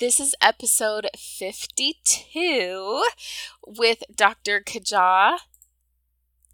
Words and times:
This 0.00 0.18
is 0.18 0.34
episode 0.40 1.08
52 1.14 3.04
with 3.66 4.02
Dr. 4.16 4.60
Khadijah 4.60 5.40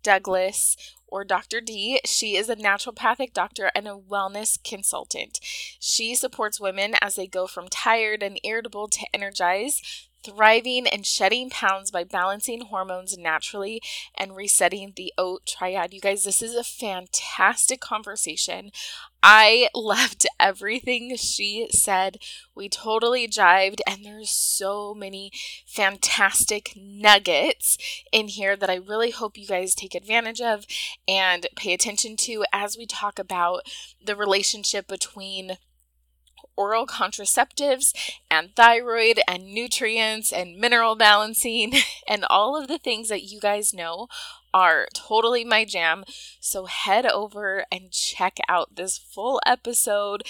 Douglas 0.02 0.76
or 1.06 1.22
Dr. 1.22 1.60
D. 1.60 2.00
She 2.04 2.34
is 2.34 2.48
a 2.48 2.56
naturopathic 2.56 3.32
doctor 3.32 3.70
and 3.72 3.86
a 3.86 3.96
wellness 3.96 4.58
consultant. 4.64 5.38
She 5.78 6.16
supports 6.16 6.58
women 6.58 6.96
as 7.00 7.14
they 7.14 7.28
go 7.28 7.46
from 7.46 7.68
tired 7.68 8.20
and 8.20 8.40
irritable 8.42 8.88
to 8.88 9.06
energized 9.14 10.08
thriving 10.26 10.86
and 10.86 11.06
shedding 11.06 11.50
pounds 11.50 11.90
by 11.90 12.04
balancing 12.04 12.62
hormones 12.62 13.16
naturally 13.16 13.80
and 14.16 14.34
resetting 14.34 14.92
the 14.96 15.12
OAT 15.16 15.46
triad. 15.46 15.94
You 15.94 16.00
guys, 16.00 16.24
this 16.24 16.42
is 16.42 16.54
a 16.54 16.64
fantastic 16.64 17.80
conversation. 17.80 18.70
I 19.22 19.68
loved 19.74 20.26
everything 20.38 21.16
she 21.16 21.68
said. 21.70 22.18
We 22.54 22.68
totally 22.68 23.28
jived, 23.28 23.80
and 23.86 24.04
there's 24.04 24.30
so 24.30 24.94
many 24.94 25.30
fantastic 25.66 26.72
nuggets 26.76 27.78
in 28.12 28.28
here 28.28 28.56
that 28.56 28.70
I 28.70 28.76
really 28.76 29.10
hope 29.10 29.38
you 29.38 29.46
guys 29.46 29.74
take 29.74 29.94
advantage 29.94 30.40
of 30.40 30.66
and 31.06 31.46
pay 31.56 31.72
attention 31.72 32.16
to 32.18 32.44
as 32.52 32.76
we 32.76 32.86
talk 32.86 33.18
about 33.18 33.62
the 34.04 34.16
relationship 34.16 34.86
between 34.88 35.58
oral 36.56 36.86
contraceptives 36.86 37.92
and 38.30 38.54
thyroid 38.56 39.20
and 39.28 39.46
nutrients 39.46 40.32
and 40.32 40.56
mineral 40.56 40.96
balancing 40.96 41.74
and 42.08 42.24
all 42.30 42.60
of 42.60 42.68
the 42.68 42.78
things 42.78 43.08
that 43.08 43.24
you 43.24 43.40
guys 43.40 43.74
know 43.74 44.08
are 44.54 44.88
totally 44.94 45.44
my 45.44 45.64
jam. 45.64 46.04
So 46.40 46.66
head 46.66 47.06
over 47.06 47.64
and 47.70 47.90
check 47.92 48.38
out 48.48 48.76
this 48.76 48.98
full 48.98 49.40
episode. 49.44 50.22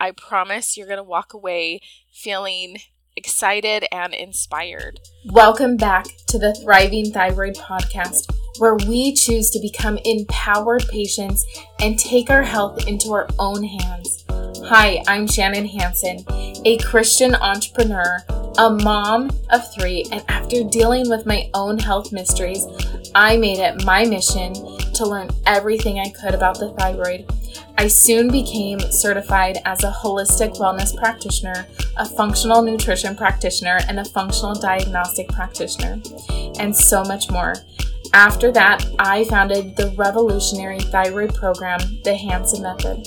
I 0.00 0.12
promise 0.12 0.76
you're 0.76 0.86
going 0.86 0.98
to 0.98 1.02
walk 1.02 1.34
away 1.34 1.80
feeling 2.12 2.78
excited 3.18 3.84
and 3.90 4.14
inspired. 4.14 5.00
Welcome 5.26 5.76
back 5.76 6.06
to 6.28 6.38
the 6.38 6.54
Thriving 6.54 7.10
Thyroid 7.10 7.56
Podcast, 7.56 8.32
where 8.58 8.76
we 8.76 9.12
choose 9.12 9.50
to 9.50 9.60
become 9.60 9.98
empowered 10.04 10.84
patients 10.88 11.44
and 11.80 11.98
take 11.98 12.30
our 12.30 12.44
health 12.44 12.86
into 12.86 13.12
our 13.12 13.28
own 13.40 13.64
hands. 13.64 14.24
Hi, 14.48 15.02
I'm 15.06 15.26
Shannon 15.26 15.66
Hanson, 15.66 16.24
a 16.64 16.78
Christian 16.78 17.34
entrepreneur, 17.34 18.18
a 18.56 18.70
mom 18.70 19.30
of 19.50 19.74
three, 19.74 20.06
and 20.10 20.24
after 20.28 20.64
dealing 20.64 21.10
with 21.10 21.26
my 21.26 21.50
own 21.52 21.78
health 21.78 22.12
mysteries, 22.12 22.66
I 23.14 23.36
made 23.36 23.58
it 23.58 23.84
my 23.84 24.04
mission 24.06 24.54
to 24.94 25.06
learn 25.06 25.28
everything 25.46 25.98
I 25.98 26.10
could 26.10 26.34
about 26.34 26.58
the 26.58 26.70
thyroid. 26.72 27.30
I 27.76 27.88
soon 27.88 28.30
became 28.30 28.80
certified 28.80 29.58
as 29.66 29.84
a 29.84 29.92
holistic 29.92 30.56
wellness 30.56 30.96
practitioner, 30.96 31.66
a 31.98 32.06
functional 32.06 32.62
nutrition 32.62 33.16
practitioner, 33.16 33.80
and 33.86 34.00
a 34.00 34.04
functional 34.04 34.54
diagnostic 34.54 35.28
practitioner, 35.28 36.00
and 36.58 36.74
so 36.74 37.04
much 37.04 37.30
more. 37.30 37.54
After 38.14 38.50
that, 38.52 38.84
I 38.98 39.24
founded 39.24 39.76
the 39.76 39.94
revolutionary 39.96 40.80
thyroid 40.80 41.34
program, 41.34 41.80
the 42.04 42.16
Hanson 42.16 42.62
Method. 42.62 43.06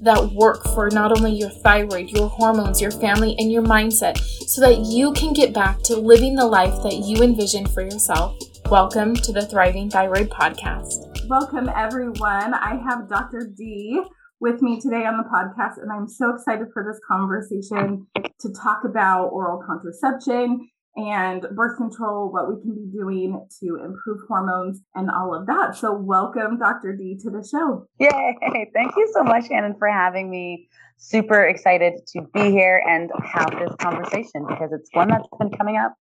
that 0.00 0.32
work 0.32 0.64
for 0.74 0.90
not 0.90 1.12
only 1.16 1.32
your 1.32 1.50
thyroid, 1.50 2.10
your 2.10 2.28
hormones, 2.28 2.80
your 2.80 2.90
family, 2.90 3.34
and 3.38 3.52
your 3.52 3.62
mindset 3.62 4.18
so 4.18 4.60
that 4.60 4.80
you 4.80 5.12
can 5.12 5.32
get 5.32 5.52
back 5.52 5.82
to 5.82 5.96
living 5.96 6.34
the 6.34 6.46
life 6.46 6.82
that 6.82 6.94
you 7.04 7.22
envision 7.22 7.66
for 7.66 7.82
yourself. 7.82 8.36
Welcome 8.70 9.14
to 9.16 9.32
the 9.32 9.46
Thriving 9.46 9.90
Thyroid 9.90 10.30
Podcast. 10.30 11.28
Welcome, 11.28 11.68
everyone. 11.68 12.54
I 12.54 12.80
have 12.88 13.08
Dr. 13.08 13.52
D 13.56 14.02
with 14.40 14.60
me 14.62 14.80
today 14.80 15.06
on 15.06 15.16
the 15.16 15.24
podcast, 15.24 15.80
and 15.80 15.90
I'm 15.92 16.08
so 16.08 16.34
excited 16.34 16.68
for 16.72 16.84
this 16.84 17.00
conversation 17.06 18.06
to 18.40 18.52
talk 18.52 18.84
about 18.84 19.28
oral 19.28 19.62
contraception 19.66 20.68
and 20.96 21.42
birth 21.54 21.76
control, 21.76 22.30
what 22.32 22.48
we 22.48 22.60
can 22.60 22.74
be 22.74 22.90
doing 22.96 23.46
to 23.60 23.80
improve 23.84 24.20
hormones 24.28 24.80
and 24.94 25.10
all 25.10 25.34
of 25.34 25.46
that. 25.46 25.76
So, 25.76 25.92
welcome, 25.92 26.58
Dr. 26.58 26.96
D, 26.96 27.18
to 27.22 27.30
the 27.30 27.46
show. 27.46 27.86
Yay! 27.98 28.36
Thank 28.74 28.96
you 28.96 29.10
so 29.12 29.22
much, 29.22 29.48
Shannon, 29.48 29.74
for 29.78 29.88
having 29.88 30.30
me. 30.30 30.68
Super 30.96 31.44
excited 31.44 31.94
to 32.12 32.22
be 32.32 32.52
here 32.52 32.82
and 32.88 33.10
have 33.24 33.50
this 33.58 33.74
conversation 33.80 34.46
because 34.48 34.70
it's 34.72 34.88
one 34.92 35.08
that's 35.08 35.26
been 35.38 35.50
coming 35.50 35.76
up 35.76 35.94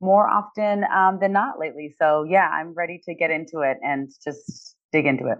more 0.00 0.28
often 0.28 0.84
um, 0.92 1.18
than 1.20 1.32
not 1.32 1.60
lately. 1.60 1.94
So, 1.98 2.24
yeah, 2.28 2.48
I'm 2.48 2.74
ready 2.74 3.00
to 3.06 3.14
get 3.14 3.30
into 3.30 3.60
it 3.60 3.78
and 3.82 4.10
just 4.22 4.76
dig 4.92 5.06
into 5.06 5.28
it. 5.28 5.38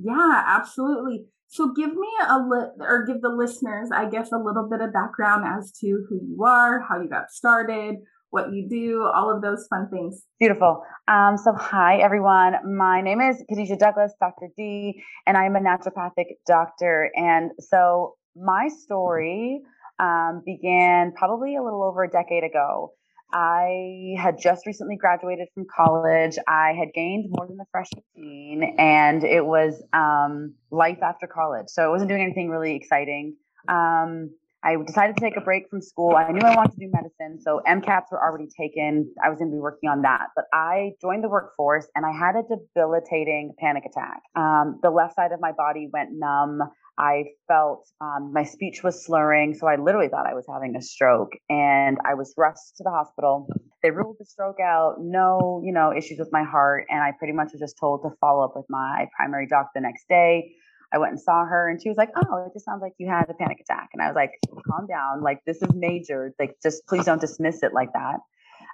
Yeah, 0.00 0.42
absolutely. 0.46 1.24
So 1.54 1.72
give 1.72 1.94
me 1.94 2.08
a 2.28 2.40
li- 2.40 2.72
or 2.80 3.06
give 3.06 3.22
the 3.22 3.28
listeners, 3.28 3.88
I 3.94 4.08
guess, 4.08 4.32
a 4.32 4.38
little 4.38 4.68
bit 4.68 4.80
of 4.80 4.92
background 4.92 5.44
as 5.46 5.70
to 5.78 6.04
who 6.08 6.18
you 6.20 6.42
are, 6.42 6.80
how 6.80 7.00
you 7.00 7.08
got 7.08 7.30
started, 7.30 7.98
what 8.30 8.52
you 8.52 8.68
do, 8.68 9.08
all 9.14 9.32
of 9.32 9.40
those 9.40 9.64
fun 9.68 9.88
things. 9.88 10.24
Beautiful. 10.40 10.82
Um, 11.06 11.36
so 11.36 11.52
hi 11.56 11.98
everyone. 11.98 12.54
My 12.76 13.00
name 13.00 13.20
is 13.20 13.40
Khadijah 13.48 13.76
Douglas, 13.76 14.12
Dr. 14.18 14.48
D, 14.56 15.00
and 15.28 15.36
I'm 15.36 15.54
a 15.54 15.60
naturopathic 15.60 16.38
doctor. 16.44 17.12
And 17.14 17.52
so 17.60 18.16
my 18.34 18.66
story 18.66 19.60
um, 20.00 20.42
began 20.44 21.12
probably 21.12 21.54
a 21.54 21.62
little 21.62 21.84
over 21.84 22.02
a 22.02 22.10
decade 22.10 22.42
ago. 22.42 22.90
I 23.34 24.14
had 24.16 24.38
just 24.40 24.64
recently 24.64 24.96
graduated 24.96 25.48
from 25.54 25.66
college. 25.74 26.38
I 26.46 26.72
had 26.78 26.92
gained 26.94 27.26
more 27.30 27.48
than 27.48 27.56
the 27.56 27.64
freshman, 27.72 28.76
and 28.78 29.24
it 29.24 29.44
was 29.44 29.82
um, 29.92 30.54
life 30.70 31.02
after 31.02 31.26
college. 31.26 31.66
So 31.66 31.82
I 31.82 31.88
wasn't 31.88 32.10
doing 32.10 32.22
anything 32.22 32.48
really 32.48 32.76
exciting. 32.76 33.34
Um, 33.68 34.30
I 34.62 34.76
decided 34.86 35.16
to 35.16 35.20
take 35.20 35.36
a 35.36 35.40
break 35.40 35.68
from 35.68 35.82
school. 35.82 36.14
I 36.16 36.30
knew 36.30 36.40
I 36.40 36.54
wanted 36.54 36.72
to 36.72 36.86
do 36.86 36.90
medicine, 36.92 37.40
so 37.42 37.60
MCATs 37.68 38.12
were 38.12 38.22
already 38.22 38.48
taken. 38.58 39.12
I 39.22 39.28
was 39.28 39.38
going 39.38 39.50
to 39.50 39.54
be 39.54 39.60
working 39.60 39.90
on 39.90 40.02
that. 40.02 40.28
But 40.36 40.46
I 40.54 40.92
joined 41.02 41.22
the 41.22 41.28
workforce 41.28 41.86
and 41.94 42.06
I 42.06 42.12
had 42.12 42.36
a 42.36 42.42
debilitating 42.48 43.52
panic 43.58 43.84
attack. 43.84 44.22
Um, 44.36 44.78
the 44.82 44.90
left 44.90 45.16
side 45.16 45.32
of 45.32 45.40
my 45.40 45.52
body 45.52 45.90
went 45.92 46.10
numb. 46.12 46.60
I 46.98 47.24
felt 47.48 47.88
um, 48.00 48.32
my 48.32 48.44
speech 48.44 48.82
was 48.82 49.04
slurring. 49.04 49.54
So 49.54 49.66
I 49.66 49.76
literally 49.76 50.08
thought 50.08 50.26
I 50.26 50.34
was 50.34 50.46
having 50.48 50.76
a 50.76 50.82
stroke 50.82 51.32
and 51.48 51.98
I 52.04 52.14
was 52.14 52.32
rushed 52.36 52.76
to 52.76 52.84
the 52.84 52.90
hospital. 52.90 53.48
They 53.82 53.90
ruled 53.90 54.16
the 54.18 54.24
stroke 54.24 54.60
out, 54.60 54.96
no, 55.00 55.60
you 55.64 55.72
know, 55.72 55.92
issues 55.96 56.18
with 56.18 56.30
my 56.30 56.44
heart. 56.44 56.86
And 56.88 57.02
I 57.02 57.12
pretty 57.18 57.32
much 57.32 57.50
was 57.52 57.60
just 57.60 57.76
told 57.78 58.02
to 58.02 58.10
follow 58.20 58.44
up 58.44 58.52
with 58.54 58.66
my 58.68 59.06
primary 59.16 59.46
doc 59.48 59.70
the 59.74 59.80
next 59.80 60.08
day. 60.08 60.52
I 60.92 60.98
went 60.98 61.12
and 61.12 61.20
saw 61.20 61.44
her 61.44 61.68
and 61.68 61.82
she 61.82 61.88
was 61.88 61.98
like, 61.98 62.10
Oh, 62.14 62.46
it 62.46 62.52
just 62.52 62.64
sounds 62.64 62.80
like 62.80 62.92
you 62.98 63.08
had 63.08 63.28
a 63.28 63.34
panic 63.34 63.58
attack. 63.60 63.88
And 63.92 64.00
I 64.00 64.06
was 64.06 64.14
like, 64.14 64.30
Calm 64.70 64.86
down. 64.86 65.22
Like, 65.22 65.40
this 65.44 65.60
is 65.60 65.68
major. 65.74 66.32
Like, 66.38 66.54
just 66.62 66.86
please 66.86 67.04
don't 67.04 67.20
dismiss 67.20 67.64
it 67.64 67.72
like 67.74 67.90
that. 67.94 68.20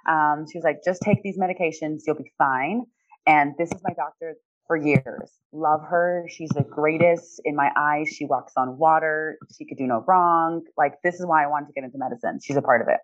Um, 0.07 0.45
she 0.51 0.59
was 0.59 0.63
like, 0.63 0.81
Just 0.85 1.01
take 1.01 1.23
these 1.23 1.39
medications. 1.39 2.01
You'll 2.05 2.17
be 2.17 2.31
fine. 2.37 2.83
And 3.25 3.53
this 3.57 3.71
is 3.71 3.81
my 3.83 3.93
doctor 3.93 4.35
for 4.71 4.77
years. 4.77 5.29
Love 5.51 5.81
her. 5.81 6.25
She's 6.29 6.47
the 6.51 6.63
greatest 6.63 7.41
in 7.43 7.57
my 7.57 7.71
eyes. 7.75 8.07
She 8.07 8.23
walks 8.23 8.53
on 8.55 8.77
water. 8.77 9.37
She 9.57 9.65
could 9.65 9.77
do 9.77 9.85
no 9.85 10.01
wrong. 10.07 10.61
Like, 10.77 10.93
this 11.03 11.15
is 11.15 11.25
why 11.25 11.43
I 11.43 11.47
wanted 11.47 11.65
to 11.65 11.73
get 11.73 11.83
into 11.83 11.97
medicine. 11.97 12.39
She's 12.41 12.55
a 12.55 12.61
part 12.61 12.81
of 12.81 12.87
it. 12.87 13.01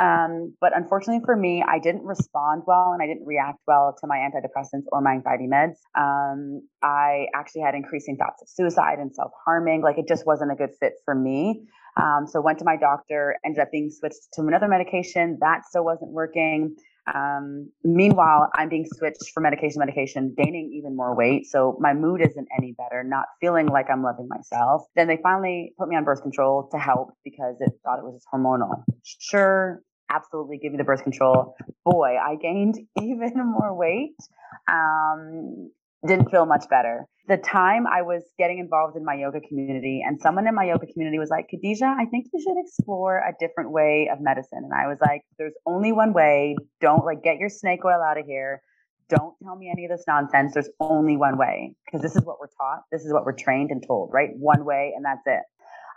Um, 0.00 0.54
but 0.60 0.70
unfortunately 0.76 1.24
for 1.26 1.34
me, 1.34 1.64
I 1.66 1.80
didn't 1.80 2.04
respond 2.04 2.62
well 2.64 2.92
and 2.92 3.02
I 3.02 3.08
didn't 3.08 3.26
react 3.26 3.58
well 3.66 3.96
to 4.00 4.06
my 4.06 4.18
antidepressants 4.18 4.84
or 4.92 5.00
my 5.00 5.10
anxiety 5.14 5.48
meds. 5.52 5.78
Um, 5.98 6.62
I 6.80 7.26
actually 7.34 7.62
had 7.62 7.74
increasing 7.74 8.16
thoughts 8.16 8.40
of 8.42 8.48
suicide 8.48 9.00
and 9.00 9.12
self 9.12 9.32
harming. 9.44 9.82
Like, 9.82 9.98
it 9.98 10.06
just 10.06 10.24
wasn't 10.26 10.52
a 10.52 10.54
good 10.54 10.70
fit 10.78 10.92
for 11.04 11.16
me. 11.16 11.64
Um, 12.00 12.28
so 12.28 12.40
went 12.40 12.60
to 12.60 12.64
my 12.64 12.76
doctor, 12.76 13.36
ended 13.44 13.60
up 13.60 13.72
being 13.72 13.90
switched 13.90 14.28
to 14.34 14.42
another 14.42 14.68
medication. 14.68 15.38
That 15.40 15.64
still 15.66 15.84
wasn't 15.84 16.12
working. 16.12 16.76
Um, 17.14 17.70
meanwhile, 17.84 18.50
I'm 18.54 18.68
being 18.68 18.86
switched 18.86 19.30
from 19.32 19.44
medication 19.44 19.80
to 19.80 19.86
medication, 19.86 20.34
gaining 20.36 20.72
even 20.76 20.96
more 20.96 21.14
weight. 21.16 21.46
So 21.46 21.76
my 21.80 21.94
mood 21.94 22.20
isn't 22.20 22.48
any 22.56 22.72
better, 22.72 23.02
not 23.04 23.26
feeling 23.40 23.66
like 23.66 23.86
I'm 23.90 24.02
loving 24.02 24.28
myself. 24.28 24.82
Then 24.96 25.08
they 25.08 25.18
finally 25.22 25.72
put 25.78 25.88
me 25.88 25.96
on 25.96 26.04
birth 26.04 26.22
control 26.22 26.68
to 26.72 26.78
help 26.78 27.10
because 27.24 27.56
it 27.60 27.72
thought 27.84 27.98
it 27.98 28.04
was 28.04 28.14
just 28.14 28.26
hormonal. 28.32 28.84
Sure, 29.04 29.82
absolutely 30.10 30.58
give 30.58 30.72
me 30.72 30.78
the 30.78 30.84
birth 30.84 31.02
control. 31.02 31.54
Boy, 31.84 32.16
I 32.16 32.36
gained 32.36 32.78
even 33.00 33.32
more 33.36 33.74
weight. 33.74 34.16
Um, 34.68 35.70
didn't 36.06 36.30
feel 36.30 36.46
much 36.46 36.64
better. 36.70 37.06
The 37.28 37.36
time 37.36 37.86
I 37.86 38.02
was 38.02 38.22
getting 38.38 38.58
involved 38.58 38.96
in 38.96 39.04
my 39.04 39.14
yoga 39.14 39.40
community, 39.40 40.02
and 40.04 40.20
someone 40.20 40.48
in 40.48 40.54
my 40.54 40.64
yoga 40.64 40.86
community 40.86 41.18
was 41.18 41.30
like, 41.30 41.48
Khadijah, 41.50 41.94
I 41.98 42.06
think 42.06 42.26
you 42.32 42.40
should 42.40 42.58
explore 42.58 43.18
a 43.18 43.32
different 43.38 43.70
way 43.70 44.08
of 44.12 44.20
medicine. 44.20 44.62
And 44.64 44.72
I 44.72 44.88
was 44.88 44.98
like, 45.00 45.22
there's 45.38 45.54
only 45.66 45.92
one 45.92 46.12
way. 46.12 46.56
Don't 46.80 47.04
like 47.04 47.22
get 47.22 47.38
your 47.38 47.48
snake 47.48 47.84
oil 47.84 48.02
out 48.02 48.18
of 48.18 48.26
here. 48.26 48.62
Don't 49.08 49.34
tell 49.42 49.56
me 49.56 49.70
any 49.70 49.84
of 49.84 49.90
this 49.90 50.04
nonsense. 50.06 50.54
There's 50.54 50.70
only 50.80 51.16
one 51.16 51.36
way 51.36 51.74
because 51.84 52.00
this 52.00 52.16
is 52.16 52.22
what 52.22 52.38
we're 52.40 52.46
taught. 52.46 52.82
This 52.90 53.04
is 53.04 53.12
what 53.12 53.24
we're 53.24 53.36
trained 53.36 53.70
and 53.70 53.84
told, 53.86 54.10
right? 54.12 54.30
One 54.36 54.64
way, 54.64 54.92
and 54.96 55.04
that's 55.04 55.22
it. 55.26 55.42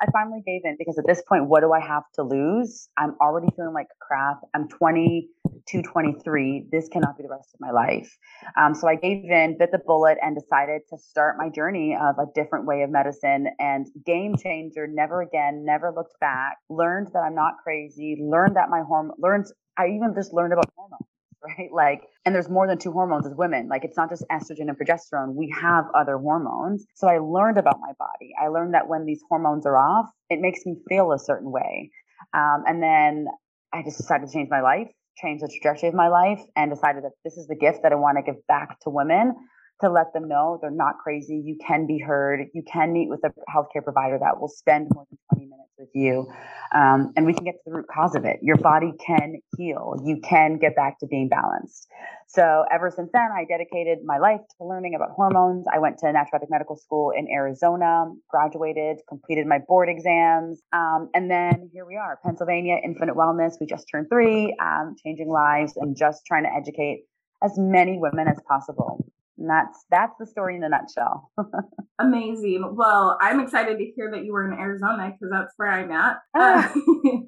I 0.04 0.12
finally 0.12 0.42
gave 0.46 0.62
in 0.66 0.76
because 0.78 0.98
at 0.98 1.08
this 1.08 1.22
point, 1.30 1.48
what 1.48 1.62
do 1.62 1.72
I 1.72 1.80
have 1.80 2.04
to 2.16 2.24
lose? 2.24 2.90
I'm 2.98 3.16
already 3.22 3.48
feeling 3.56 3.74
like 3.74 3.88
crap. 4.02 4.42
I'm 4.54 4.68
22, 4.68 5.82
23. 5.82 6.68
This 6.70 6.90
cannot 6.90 7.16
be 7.16 7.24
the 7.24 7.30
rest 7.30 7.54
of 7.54 7.62
my 7.62 7.72
life. 7.72 8.18
Um, 8.60 8.76
so 8.76 8.90
I 8.90 8.96
gave 8.96 9.24
in, 9.24 9.58
bit 9.58 9.72
the 9.72 9.80
bullet, 9.80 10.18
and 10.22 10.36
decided 10.36 10.82
to 10.90 10.98
start 10.98 11.38
my 11.38 11.48
journey 11.48 11.96
of 11.96 12.16
a 12.20 12.26
different 12.36 12.66
way 12.66 12.82
of 12.82 12.90
medicine 12.90 13.48
and 13.60 13.88
game 14.06 14.36
changer. 14.36 14.88
Never 14.88 15.22
again, 15.22 15.64
never 15.64 15.94
looked 15.96 16.20
back. 16.20 16.58
Learned 16.70 17.08
that 17.14 17.20
I'm 17.20 17.36
not 17.36 17.54
crazy. 17.64 18.18
Learned 18.22 18.58
that 18.58 18.70
my 18.70 18.82
hormone, 18.86 19.16
learned, 19.20 19.46
I 19.78 19.88
even 19.88 20.14
just 20.16 20.34
learned 20.34 20.52
about 20.52 20.66
hormones 20.76 21.08
right? 21.44 21.70
Like, 21.72 22.04
and 22.26 22.34
there's 22.34 22.50
more 22.50 22.68
than 22.68 22.78
two 22.78 22.92
hormones 22.92 23.26
as 23.26 23.34
women. 23.36 23.68
Like, 23.68 23.84
it's 23.84 23.98
not 23.98 24.10
just 24.10 24.24
estrogen 24.32 24.70
and 24.70 24.78
progesterone. 24.78 25.34
We 25.34 25.54
have 25.60 25.86
other 25.94 26.18
hormones. 26.18 26.86
So 26.96 27.08
I 27.08 27.20
learned 27.20 27.58
about 27.58 27.80
my 27.80 27.94
body. 28.00 28.34
I 28.42 28.48
learned 28.48 28.74
that 28.74 28.88
when 28.88 29.06
these 29.06 29.22
hormones 29.28 29.66
are 29.66 29.78
off, 29.78 30.10
it 30.30 30.40
makes 30.40 30.66
me 30.66 30.76
feel 30.88 31.12
a 31.12 31.20
certain 31.20 31.52
way. 31.52 31.92
Um, 32.34 32.64
and 32.68 32.82
then 32.82 33.28
I 33.74 33.84
just 33.84 33.98
decided 33.98 34.28
to 34.28 34.34
change 34.34 34.50
my 34.50 34.62
life, 34.62 34.88
change 35.18 35.42
the 35.42 35.48
trajectory 35.48 35.90
of 35.90 35.96
my 35.96 36.08
life, 36.08 36.40
and 36.56 36.72
decided 36.72 37.04
that 37.04 37.12
this 37.24 37.38
is 37.38 37.48
the 37.48 37.56
gift 37.56 37.80
that 37.84 37.92
I 37.92 37.96
want 37.96 38.18
to 38.18 38.24
give 38.24 38.46
back 38.48 38.80
to 38.82 38.90
women 38.90 39.36
to 39.82 39.90
let 39.90 40.14
them 40.14 40.28
know 40.28 40.60
they're 40.62 40.72
not 40.72 40.98
crazy. 41.00 41.42
You 41.44 41.58
can 41.66 41.88
be 41.88 42.00
heard. 42.00 42.48
You 42.54 42.64
can 42.64 42.94
meet 42.94 43.10
with 43.10 43.22
a 43.24 43.34
healthcare 43.54 43.84
provider 43.84 44.18
that 44.20 44.40
will 44.40 44.48
spend 44.48 44.88
more 44.94 45.06
than 45.10 45.18
20 45.34 45.46
minutes 45.46 45.72
with 45.78 45.90
you. 45.94 46.32
Um, 46.74 47.12
and 47.16 47.26
we 47.26 47.34
can 47.34 47.44
get 47.44 47.56
to 47.56 47.60
the 47.66 47.72
root 47.72 47.86
cause 47.94 48.16
of 48.16 48.26
it. 48.26 48.40
Your 48.42 48.58
body 48.58 48.94
can 49.06 49.36
heal. 49.58 49.96
You 50.04 50.20
can 50.24 50.58
get 50.58 50.76
back 50.76 51.00
to 51.00 51.08
being 51.08 51.28
balanced. 51.28 51.88
So 52.28 52.66
ever 52.72 52.92
since 52.96 53.12
then, 53.14 53.30
I 53.36 53.46
dedicated 53.46 54.00
my 54.06 54.18
life 54.18 54.42
to 54.58 54.66
learning 54.66 54.96
about 54.96 55.12
hormones. 55.12 55.66
I 55.72 55.80
went 55.80 56.00
to 56.00 56.06
naturopathic 56.08 56.50
medical 56.50 56.76
school 56.78 57.12
in 57.12 57.28
Arizona, 57.30 58.06
graduated, 58.30 58.98
completed 59.08 59.46
my 59.46 59.60
board 59.68 59.90
exams. 59.90 60.62
Um, 60.72 61.10
and 61.14 61.30
then 61.30 61.70
here 61.74 61.86
we 61.86 61.96
are, 61.96 62.20
Pennsylvania 62.24 62.78
Infinite 62.84 63.16
Wellness. 63.16 63.54
We 63.60 63.68
just 63.68 63.86
turned 63.92 64.08
three, 64.10 64.56
um, 64.62 64.96
changing 65.04 65.30
lives 65.30 65.74
and 65.76 65.96
just 65.96 66.26
trying 66.26 66.44
to 66.44 66.50
educate 66.54 67.04
as 67.44 67.58
many 67.58 68.00
women 68.00 68.28
as 68.28 68.40
possible. 68.48 69.06
And 69.38 69.50
that's 69.50 69.86
that's 69.90 70.14
the 70.20 70.28
story 70.28 70.56
in 70.56 70.64
a 70.64 70.70
nutshell. 70.70 71.32
Amazing. 72.00 72.76
Well, 72.76 73.18
I'm 73.22 73.40
excited 73.40 73.78
to 73.78 73.92
hear 73.96 74.12
that 74.12 74.26
you 74.26 74.34
were 74.34 74.52
in 74.52 74.60
Arizona 74.60 75.12
because 75.12 75.32
that's 75.32 75.54
where 75.58 75.70
I'm 75.70 75.92
at. 75.92 76.18
Ah. 76.36 76.72
Uh, 76.72 77.20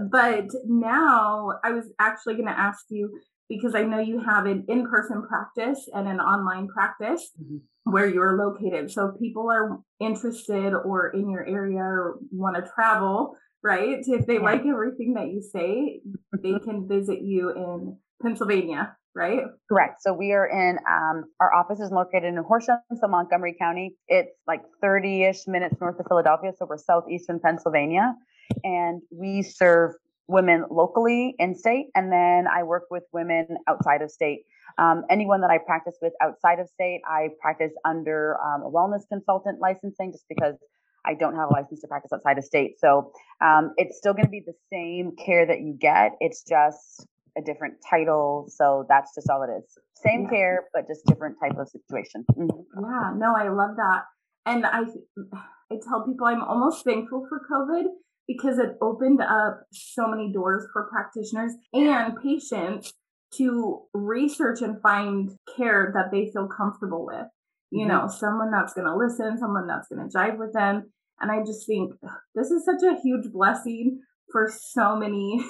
but 0.10 0.46
now 0.66 1.50
I 1.64 1.72
was 1.72 1.86
actually 1.98 2.34
going 2.34 2.46
to 2.46 2.58
ask 2.58 2.84
you 2.90 3.18
because 3.48 3.74
I 3.74 3.82
know 3.82 3.98
you 3.98 4.20
have 4.20 4.46
an 4.46 4.64
in-person 4.68 5.26
practice 5.26 5.88
and 5.94 6.06
an 6.06 6.20
online 6.20 6.68
practice 6.68 7.30
mm-hmm. 7.40 7.56
where 7.90 8.06
you're 8.06 8.36
located. 8.36 8.90
So 8.90 9.06
if 9.06 9.20
people 9.20 9.50
are 9.50 9.78
interested 10.00 10.74
or 10.74 11.08
in 11.08 11.30
your 11.30 11.46
area 11.46 11.80
or 11.80 12.18
want 12.30 12.56
to 12.56 12.70
travel, 12.74 13.36
right? 13.62 13.98
If 14.06 14.26
they 14.26 14.34
yeah. 14.34 14.40
like 14.40 14.66
everything 14.66 15.14
that 15.14 15.28
you 15.28 15.42
say, 15.42 16.00
they 16.42 16.58
can 16.64 16.86
visit 16.88 17.20
you 17.22 17.50
in 17.50 17.96
Pennsylvania 18.22 18.96
right? 19.18 19.40
Correct. 19.68 20.00
So 20.00 20.12
we 20.12 20.32
are 20.32 20.46
in, 20.46 20.78
um, 20.88 21.24
our 21.40 21.52
office 21.52 21.80
is 21.80 21.90
located 21.90 22.24
in 22.24 22.36
Horsham, 22.36 22.78
so 22.98 23.08
Montgomery 23.08 23.56
County. 23.58 23.94
It's 24.06 24.30
like 24.46 24.62
30 24.80 25.24
ish 25.24 25.46
minutes 25.46 25.76
north 25.80 25.98
of 25.98 26.06
Philadelphia. 26.06 26.52
So 26.56 26.66
we're 26.66 26.78
southeastern 26.78 27.40
Pennsylvania. 27.40 28.14
And 28.64 29.02
we 29.10 29.42
serve 29.42 29.92
women 30.28 30.64
locally 30.70 31.34
in 31.38 31.54
state. 31.54 31.86
And 31.94 32.12
then 32.12 32.46
I 32.46 32.62
work 32.62 32.84
with 32.90 33.02
women 33.12 33.46
outside 33.66 34.02
of 34.02 34.10
state. 34.10 34.44
Um, 34.78 35.04
anyone 35.10 35.40
that 35.40 35.50
I 35.50 35.58
practice 35.58 35.96
with 36.00 36.12
outside 36.22 36.60
of 36.60 36.68
state, 36.68 37.00
I 37.06 37.30
practice 37.40 37.72
under 37.84 38.38
um, 38.40 38.62
a 38.62 38.70
wellness 38.70 39.02
consultant 39.08 39.58
licensing 39.60 40.12
just 40.12 40.24
because 40.28 40.54
I 41.04 41.14
don't 41.14 41.34
have 41.34 41.48
a 41.48 41.52
license 41.52 41.80
to 41.80 41.88
practice 41.88 42.12
outside 42.12 42.38
of 42.38 42.44
state. 42.44 42.78
So 42.78 43.12
um, 43.40 43.72
it's 43.76 43.96
still 43.96 44.12
going 44.12 44.26
to 44.26 44.30
be 44.30 44.44
the 44.46 44.54
same 44.70 45.16
care 45.16 45.46
that 45.46 45.60
you 45.60 45.72
get. 45.72 46.12
It's 46.20 46.42
just 46.42 47.06
a 47.38 47.42
different 47.42 47.74
title. 47.88 48.46
So 48.48 48.84
that's 48.88 49.14
just 49.14 49.30
all 49.30 49.42
it 49.42 49.50
is. 49.58 49.78
Same 49.94 50.24
yeah. 50.24 50.30
care, 50.30 50.64
but 50.74 50.86
just 50.88 51.06
different 51.06 51.36
type 51.42 51.58
of 51.58 51.68
situation. 51.68 52.24
Mm-hmm. 52.32 52.82
Yeah, 52.82 53.12
no, 53.16 53.34
I 53.36 53.48
love 53.48 53.76
that. 53.76 54.02
And 54.46 54.66
I, 54.66 54.80
I 55.70 55.76
tell 55.86 56.04
people 56.06 56.26
I'm 56.26 56.42
almost 56.42 56.84
thankful 56.84 57.26
for 57.28 57.40
COVID 57.50 57.84
because 58.26 58.58
it 58.58 58.76
opened 58.82 59.20
up 59.22 59.62
so 59.72 60.06
many 60.06 60.32
doors 60.32 60.66
for 60.72 60.88
practitioners 60.90 61.52
and 61.72 62.14
patients 62.22 62.92
to 63.36 63.82
research 63.94 64.62
and 64.62 64.80
find 64.82 65.30
care 65.56 65.92
that 65.94 66.10
they 66.10 66.30
feel 66.32 66.48
comfortable 66.48 67.06
with. 67.06 67.26
You 67.70 67.80
mm-hmm. 67.80 67.88
know, 67.88 68.08
someone 68.08 68.50
that's 68.50 68.72
going 68.72 68.86
to 68.86 68.96
listen, 68.96 69.38
someone 69.38 69.66
that's 69.66 69.88
going 69.88 70.08
to 70.08 70.16
jive 70.16 70.38
with 70.38 70.52
them. 70.52 70.90
And 71.20 71.30
I 71.30 71.40
just 71.44 71.66
think 71.66 71.92
this 72.34 72.50
is 72.50 72.64
such 72.64 72.82
a 72.82 73.00
huge 73.00 73.32
blessing 73.32 74.00
for 74.30 74.50
so 74.50 74.96
many 74.96 75.44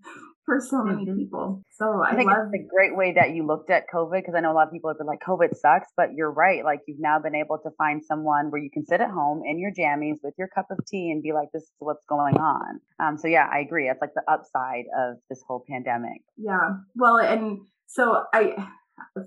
for 0.44 0.60
so 0.60 0.82
many 0.82 1.04
mm-hmm. 1.04 1.18
people. 1.18 1.62
So 1.70 2.02
I, 2.04 2.12
I 2.12 2.16
think 2.16 2.30
love 2.30 2.48
it's 2.52 2.64
a 2.64 2.68
great 2.68 2.96
way 2.96 3.14
that 3.14 3.34
you 3.34 3.46
looked 3.46 3.70
at 3.70 3.84
COVID 3.92 4.20
because 4.20 4.34
I 4.36 4.40
know 4.40 4.52
a 4.52 4.54
lot 4.54 4.66
of 4.66 4.72
people 4.72 4.90
have 4.90 4.98
been 4.98 5.06
like, 5.06 5.20
COVID 5.26 5.54
sucks, 5.56 5.88
but 5.96 6.14
you're 6.14 6.32
right. 6.32 6.64
Like 6.64 6.80
you've 6.86 7.00
now 7.00 7.18
been 7.18 7.34
able 7.34 7.58
to 7.58 7.70
find 7.78 8.02
someone 8.04 8.50
where 8.50 8.60
you 8.60 8.70
can 8.70 8.84
sit 8.84 9.00
at 9.00 9.10
home 9.10 9.42
in 9.46 9.58
your 9.58 9.70
jammies 9.72 10.18
with 10.22 10.34
your 10.38 10.48
cup 10.48 10.66
of 10.70 10.78
tea 10.86 11.10
and 11.10 11.22
be 11.22 11.32
like, 11.32 11.48
this 11.52 11.62
is 11.62 11.70
what's 11.78 12.04
going 12.08 12.36
on. 12.36 12.80
Um, 12.98 13.18
so 13.18 13.28
yeah, 13.28 13.48
I 13.52 13.60
agree. 13.60 13.88
It's 13.88 14.00
like 14.00 14.14
the 14.14 14.24
upside 14.30 14.84
of 14.98 15.16
this 15.28 15.42
whole 15.46 15.64
pandemic. 15.68 16.22
Yeah. 16.36 16.78
Well, 16.96 17.18
and 17.18 17.60
so 17.86 18.24
I 18.32 18.68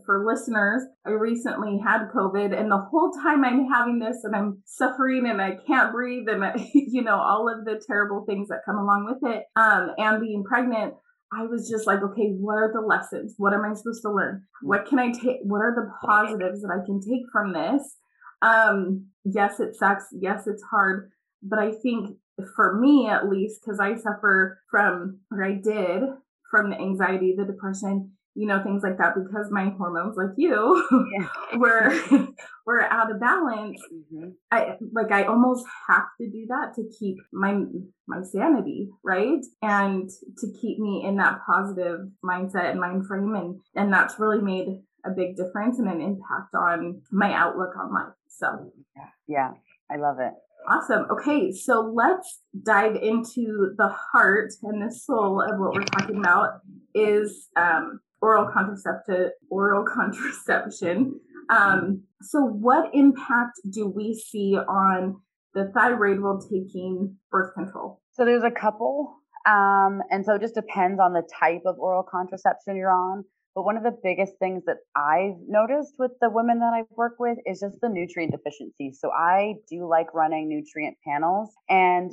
for 0.06 0.26
listeners, 0.26 0.84
I 1.06 1.12
recently 1.12 1.80
had 1.84 2.08
COVID, 2.16 2.58
and 2.58 2.72
the 2.72 2.78
whole 2.78 3.12
time 3.12 3.44
I'm 3.44 3.68
having 3.68 4.00
this 4.00 4.18
and 4.24 4.36
I'm 4.36 4.62
suffering 4.66 5.28
and 5.28 5.42
I 5.42 5.58
can't 5.68 5.92
breathe, 5.92 6.28
and 6.28 6.44
you 6.74 7.04
know, 7.04 7.18
all 7.18 7.50
of 7.50 7.66
the 7.66 7.82
terrible 7.86 8.26
things 8.26 8.50
that 8.50 8.62
come 8.66 8.78
along 8.78 9.06
with 9.06 9.32
it, 9.32 9.44
um, 9.56 9.92
and 9.98 10.22
being 10.22 10.44
pregnant, 10.44 10.94
I 11.38 11.46
was 11.46 11.70
just 11.70 11.86
like, 11.86 12.02
okay, 12.02 12.30
what 12.40 12.56
are 12.56 12.72
the 12.72 12.82
lessons? 12.82 13.36
What 13.38 13.54
am 13.54 13.66
I 13.66 13.74
supposed 13.74 14.02
to 14.04 14.12
learn? 14.12 14.44
What 14.62 14.86
can 14.86 15.00
I 15.00 15.12
take? 15.12 15.40
What 15.44 15.60
are 15.60 15.76
the 15.76 15.92
positives 16.08 16.62
that 16.62 16.72
I 16.72 16.86
can 16.86 17.02
take 17.02 17.24
from 17.32 17.54
this? 17.54 17.98
Um, 18.42 19.08
yes, 19.24 19.60
it 19.60 19.76
sucks. 19.76 20.06
Yes, 20.12 20.48
it's 20.48 20.64
hard. 20.70 21.12
But 21.44 21.60
I 21.60 21.72
think 21.72 22.18
for 22.56 22.80
me, 22.80 23.08
at 23.10 23.30
least, 23.30 23.62
because 23.62 23.80
I 23.80 23.96
suffer 23.96 24.60
from, 24.70 25.20
or 25.32 25.44
I 25.44 25.54
did, 25.54 26.04
from 26.50 26.70
the 26.70 26.78
anxiety, 26.78 27.34
the 27.38 27.46
depression, 27.46 28.12
you 28.36 28.46
know, 28.46 28.62
things 28.62 28.84
like 28.84 28.98
that, 28.98 29.16
because 29.16 29.48
my 29.50 29.72
hormones, 29.78 30.18
like 30.18 30.36
you, 30.38 31.08
yeah. 31.18 31.28
were 31.58 31.94
were 32.66 32.82
out 32.82 33.12
of 33.12 33.20
balance. 33.20 33.82
Mm-hmm. 33.92 34.30
I 34.52 34.76
like 34.92 35.12
I 35.12 35.24
almost 35.24 35.66
have 35.88 36.06
to 36.20 36.30
do 36.30 36.46
that 36.50 36.74
to 36.76 36.84
keep 37.00 37.16
my 37.32 37.64
my 38.08 38.22
sanity, 38.24 38.90
right? 39.04 39.44
And 39.62 40.10
to 40.10 40.48
keep 40.62 40.80
me 40.80 41.06
in 41.08 41.16
that 41.18 41.40
positive 41.46 42.02
mindset 42.24 42.72
and 42.72 42.80
mind 42.80 43.08
frame 43.08 43.36
and 43.36 43.62
and 43.74 43.94
that's 43.94 44.20
really 44.20 44.42
made 44.42 44.68
a 45.06 45.12
big 45.12 45.38
difference 45.38 45.80
and 45.80 45.88
an 45.88 46.02
impact 46.02 46.54
on 46.54 47.02
my 47.12 47.32
outlook 47.34 47.76
on 47.80 47.94
life. 47.94 48.14
So 48.28 48.72
yeah, 48.98 49.10
yeah 49.28 49.52
I 49.90 49.96
love 49.96 50.18
it. 50.20 50.34
Awesome. 50.68 51.06
Okay, 51.12 51.52
so 51.52 51.94
let's 51.96 52.42
dive 52.64 52.96
into 52.96 53.74
the 53.78 53.88
heart 53.88 54.52
and 54.64 54.82
the 54.82 54.92
soul 54.92 55.42
of 55.42 55.60
what 55.60 55.76
we're 55.76 55.84
talking 55.84 56.18
about 56.18 56.62
is 56.96 57.50
um, 57.56 58.00
oral 58.26 58.52
contraceptive 58.52 59.32
oral 59.50 59.86
contraception. 59.94 61.20
Um, 61.50 62.04
so, 62.22 62.42
what 62.42 62.90
impact 62.94 63.60
do 63.70 63.88
we 63.88 64.16
see 64.16 64.58
on 64.58 65.22
the 65.54 65.72
thyroid 65.76 66.20
while 66.20 66.42
taking 66.42 67.16
birth 67.32 67.54
control? 67.54 68.02
So, 68.14 68.26
there's 68.26 68.44
a 68.44 68.52
couple. 68.52 69.22
Um, 69.46 70.02
and 70.10 70.26
so 70.26 70.34
it 70.34 70.42
just 70.42 70.56
depends 70.56 71.00
on 71.00 71.14
the 71.14 71.22
type 71.40 71.62
of 71.68 71.78
oral 71.78 72.02
contraception 72.02 72.76
you're 72.76 72.90
on. 72.90 73.24
But 73.54 73.64
one 73.64 73.78
of 73.78 73.84
the 73.84 73.96
biggest 74.04 74.34
things 74.40 74.64
that 74.66 74.78
I've 74.96 75.38
noticed 75.48 75.94
with 76.00 76.12
the 76.20 76.32
women 76.32 76.60
that 76.60 76.74
I've 76.74 76.90
worked 76.90 77.20
with 77.20 77.38
is 77.46 77.60
just 77.60 77.80
the 77.80 77.90
nutrient 77.90 78.32
deficiency. 78.32 78.92
So 78.92 79.12
I 79.12 79.54
do 79.70 79.88
like 79.88 80.14
running 80.16 80.50
nutrient 80.50 80.98
panels. 81.08 81.52
And 81.70 82.12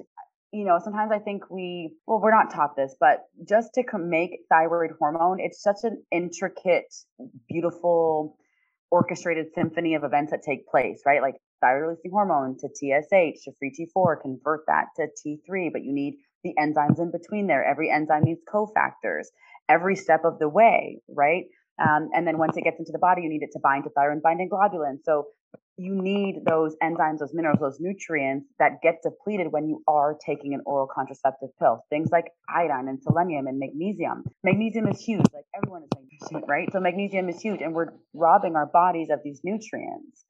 you 0.53 0.65
know, 0.65 0.79
sometimes 0.83 1.11
I 1.13 1.19
think 1.19 1.51
we, 1.51 1.95
well, 2.07 2.21
we're 2.21 2.31
not 2.35 2.53
taught 2.53 2.77
this, 2.77 2.95
but 3.01 3.25
just 3.49 3.71
to 3.75 3.85
make 3.99 4.41
thyroid 4.51 4.91
hormone, 4.99 5.39
it's 5.41 5.63
such 5.63 5.79
an 5.85 6.03
intricate, 6.13 6.95
beautiful, 7.49 8.37
orchestrated 8.91 9.47
symphony 9.55 9.95
of 9.95 10.05
events 10.05 10.31
that 10.31 10.43
take 10.43 10.69
place, 10.69 11.03
right? 11.07 11.23
Like 11.23 11.37
thyroid 11.63 11.89
releasing 11.89 12.11
hormone 12.11 12.57
to 12.59 12.69
TSH 12.69 13.45
to 13.45 13.53
free 13.59 13.73
T4, 13.73 14.21
convert 14.21 14.61
that 14.67 14.87
to 14.97 15.07
T3, 15.27 15.73
but 15.73 15.83
you 15.85 15.93
need 15.95 16.17
the 16.45 16.53
enzymes 16.61 16.99
in 17.01 17.11
between 17.11 17.47
there. 17.47 17.65
Every 17.65 17.91
enzyme 17.91 18.25
needs 18.25 18.41
cofactors 18.53 19.27
every 19.69 19.97
step 19.97 20.23
of 20.25 20.39
the 20.39 20.49
way, 20.49 21.01
right? 21.09 21.45
Um, 21.81 22.11
and 22.15 22.27
then 22.27 22.37
once 22.37 22.57
it 22.59 22.65
gets 22.65 22.79
into 22.79 22.93
the 22.93 22.99
body, 22.99 23.23
you 23.23 23.31
need 23.31 23.43
it 23.43 23.51
to 23.53 23.61
bind 23.63 23.85
to 23.85 23.91
thyroid 23.91 24.23
binding 24.23 24.51
globulin. 24.51 24.99
So 25.05 25.29
you 25.77 25.95
need 25.95 26.43
those 26.47 26.77
enzymes, 26.83 27.19
those 27.19 27.33
minerals, 27.33 27.59
those 27.61 27.79
nutrients 27.81 28.47
that 28.59 28.83
get 28.83 28.97
depleted 29.03 29.51
when 29.51 29.69
you 29.69 29.83
are 29.89 30.17
taking 30.25 30.55
an 30.55 30.61
oral 30.67 30.87
contraceptive 30.87 31.49
pill. 31.59 31.85
Things 31.89 32.11
like 32.13 32.27
iodine 32.49 32.89
and 32.89 33.03
selenium 33.03 33.47
and 33.47 33.59
magnesium. 33.59 34.25
Magnesium 34.45 34.89
is 34.89 35.01
huge, 35.01 35.25
like 35.33 35.47
everyone 35.57 35.83
is 35.83 35.89
magnesium, 35.95 36.49
right? 36.49 36.69
So 36.73 36.81
magnesium 36.81 37.29
is 37.29 37.41
huge, 37.41 37.63
and 37.63 37.75
we're 37.75 37.89
robbing 38.13 38.55
our 38.55 38.67
bodies 38.67 39.09
of 39.11 39.21
these 39.25 39.41
nutrients. 39.45 40.25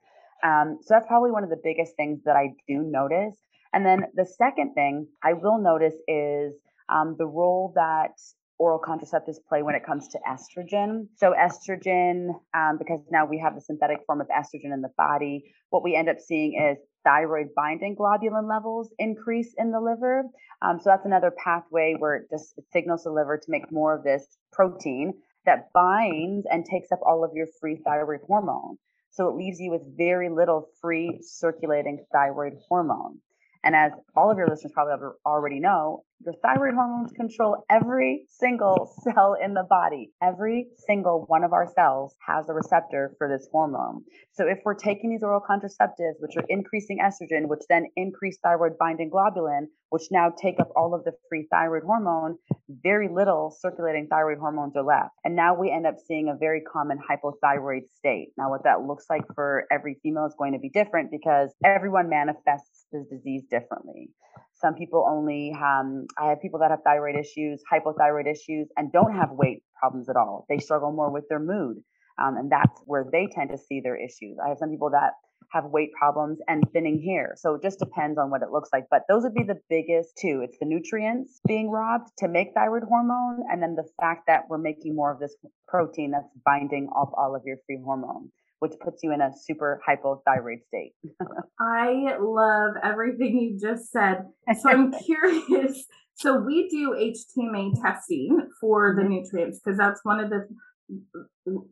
Um, 0.45 0.79
so 0.83 0.95
that's 0.95 1.07
probably 1.07 1.31
one 1.31 1.45
of 1.45 1.51
the 1.51 1.61
biggest 1.63 1.97
things 1.97 2.21
that 2.25 2.37
I 2.37 2.51
do 2.69 2.79
notice. 2.83 3.37
And 3.73 3.87
then 3.87 4.05
the 4.15 4.27
second 4.27 4.75
thing 4.75 5.09
I 5.23 5.33
will 5.33 5.59
notice 5.59 5.95
is 6.07 6.53
um, 6.89 7.17
the 7.19 7.27
role 7.27 7.73
that 7.75 8.13
oral 8.62 8.78
contraceptives 8.78 9.38
play 9.49 9.64
when 9.64 9.75
it 9.75 9.85
comes 9.85 10.07
to 10.07 10.19
estrogen. 10.21 11.09
So, 11.16 11.35
estrogen, 11.35 12.28
um, 12.54 12.78
because 12.78 13.00
now 13.11 13.26
we 13.26 13.40
have 13.40 13.57
the 13.57 13.61
synthetic 13.61 13.99
form 14.07 14.21
of 14.21 14.28
estrogen 14.28 14.73
in 14.73 14.83
the 14.83 14.92
body, 14.97 15.52
what 15.71 15.83
we 15.83 15.97
end 15.97 16.09
up 16.09 16.21
seeing 16.21 16.54
is 16.54 16.78
thyroid 17.02 17.49
binding 17.57 17.97
globulin 17.97 18.49
levels 18.49 18.95
increase 19.00 19.52
in 19.59 19.73
the 19.73 19.81
liver. 19.81 20.23
Um, 20.62 20.78
so, 20.78 20.90
that's 20.90 21.04
another 21.07 21.33
pathway 21.33 21.97
where 21.99 22.14
it 22.14 22.31
just 22.31 22.54
signals 22.73 23.02
the 23.02 23.11
liver 23.11 23.37
to 23.37 23.50
make 23.50 23.73
more 23.73 23.97
of 23.97 24.04
this 24.04 24.25
protein 24.52 25.14
that 25.45 25.73
binds 25.75 26.47
and 26.49 26.64
takes 26.64 26.92
up 26.92 27.00
all 27.04 27.25
of 27.25 27.33
your 27.35 27.49
free 27.61 27.81
thyroid 27.85 28.21
hormone. 28.28 28.78
So, 29.11 29.28
it 29.28 29.35
leaves 29.35 29.59
you 29.59 29.73
with 29.73 29.83
very 29.97 30.31
little 30.31 30.69
free 30.81 31.19
circulating 31.21 32.04
thyroid 32.12 32.52
hormone. 32.69 33.19
And 33.64 33.76
as 33.76 33.92
all 34.16 34.31
of 34.31 34.38
your 34.38 34.49
listeners 34.49 34.73
probably 34.73 34.95
already 35.25 35.61
know, 35.61 36.04
your 36.25 36.35
thyroid 36.42 36.75
hormones 36.75 37.12
control 37.12 37.64
every 37.71 38.26
single 38.28 38.92
cell 39.02 39.37
in 39.42 39.54
the 39.54 39.64
body. 39.69 40.11
Every 40.23 40.69
single 40.87 41.25
one 41.28 41.45
of 41.45 41.52
our 41.52 41.69
cells 41.75 42.16
has 42.26 42.49
a 42.49 42.54
receptor 42.54 43.14
for 43.19 43.28
this 43.28 43.49
hormone. 43.52 44.02
So 44.33 44.47
if 44.49 44.59
we're 44.64 44.75
taking 44.75 45.11
these 45.11 45.23
oral 45.23 45.40
contraceptives, 45.40 46.21
which 46.21 46.37
are 46.37 46.45
increasing 46.49 46.99
estrogen, 46.99 47.49
which 47.49 47.62
then 47.69 47.87
increase 47.97 48.38
thyroid 48.42 48.78
binding 48.78 49.11
globulin, 49.11 49.66
which 49.93 50.09
now 50.11 50.33
take 50.41 50.59
up 50.59 50.71
all 50.75 50.95
of 50.95 51.05
the 51.05 51.13
free 51.29 51.47
thyroid 51.51 51.83
hormone, 51.83 52.39
very 52.83 53.11
little 53.13 53.55
circulating 53.61 54.07
thyroid 54.09 54.39
hormones 54.39 54.75
are 54.75 54.83
left. 54.83 55.11
And 55.23 55.37
now 55.37 55.55
we 55.55 55.71
end 55.71 55.87
up 55.87 55.97
seeing 56.09 56.31
a 56.31 56.35
very 56.35 56.63
common 56.63 56.99
hypothyroid 56.99 57.83
state. 57.95 58.29
Now, 58.39 58.49
what 58.49 58.65
that 58.65 58.87
looks 58.87 59.05
like 59.11 59.21
for 59.35 59.67
every 59.71 59.99
female 60.03 60.25
is 60.25 60.35
going 60.39 60.55
to 60.55 60.59
be 60.59 60.71
different 60.71 61.11
because 61.11 61.55
everyone 61.63 62.09
manifests 62.09 62.87
this 62.91 63.07
disease 63.09 63.43
differently. 63.51 64.09
Some 64.55 64.77
people 64.77 65.07
only, 65.07 65.53
um, 65.53 66.07
I 66.19 66.31
have 66.31 66.41
people 66.41 66.61
that 66.61 66.71
have 66.71 66.81
thyroid 66.87 67.17
issues, 67.17 67.63
hypothyroid 67.71 68.27
issues, 68.27 68.69
and 68.79 68.91
don't 68.93 69.15
have 69.15 69.33
weight 69.33 69.63
problems 69.79 70.09
at 70.09 70.17
all. 70.17 70.47
They 70.49 70.57
struggle 70.57 70.93
more 70.93 71.13
with 71.13 71.29
their 71.29 71.41
mood. 71.41 71.77
Um, 72.19 72.39
and 72.39 72.51
that's 72.51 72.81
where 72.87 73.05
they 73.13 73.27
tend 73.27 73.51
to 73.51 73.59
see 73.59 73.83
their 73.83 73.97
issues. 73.97 74.39
I 74.43 74.49
have 74.49 74.59
some 74.59 74.71
people 74.71 74.91
that 74.91 75.13
have 75.51 75.65
weight 75.67 75.93
problems 75.93 76.39
and 76.49 76.65
thinning 76.73 77.03
hair. 77.03 77.35
So 77.37 77.55
it 77.55 77.63
just 77.63 77.79
depends 77.79 78.19
on 78.19 78.31
what 78.31 78.43
it 78.43 78.51
looks 78.51 78.71
like. 78.73 78.85
But 78.91 79.03
those 79.09 79.23
would 79.23 79.35
be 79.35 79.45
the 79.45 79.61
biggest 79.69 80.17
two. 80.19 80.41
It's 80.45 80.59
the 80.59 80.67
nutrients 80.67 81.41
being 81.47 81.71
robbed 81.71 82.11
to 82.19 82.29
make 82.29 82.49
thyroid 82.55 82.85
hormone, 82.89 83.45
and 83.51 83.63
then 83.63 83.75
the 83.75 83.89
fact 84.01 84.27
that 84.27 84.45
we're 84.49 84.59
making 84.59 84.95
more 84.95 85.13
of 85.13 85.21
this 85.21 85.35
protein 85.69 86.13
that's 86.13 86.29
binding 86.45 86.89
off 86.89 87.11
all 87.17 87.35
of 87.35 87.43
your 87.45 87.57
free 87.67 87.79
hormone 87.85 88.31
which 88.63 88.79
puts 88.79 89.03
you 89.03 89.13
in 89.13 89.21
a 89.21 89.33
super 89.37 89.81
hypothyroid 89.89 90.65
state. 90.69 90.93
I 91.61 92.17
love 92.21 92.75
everything 92.85 93.37
you 93.37 93.59
just 93.61 93.91
said. 93.91 94.27
So 94.61 94.71
I'm 94.71 94.93
curious. 95.05 95.85
So 96.15 96.39
we 96.39 96.69
do 96.69 96.93
HTMA 96.93 97.83
testing 97.83 98.49
for 98.61 98.95
the 98.95 99.03
mm-hmm. 99.03 99.15
nutrients 99.15 99.59
because 99.59 99.77
that's 99.77 100.05
one 100.05 100.21
of 100.21 100.31
the 100.31 100.47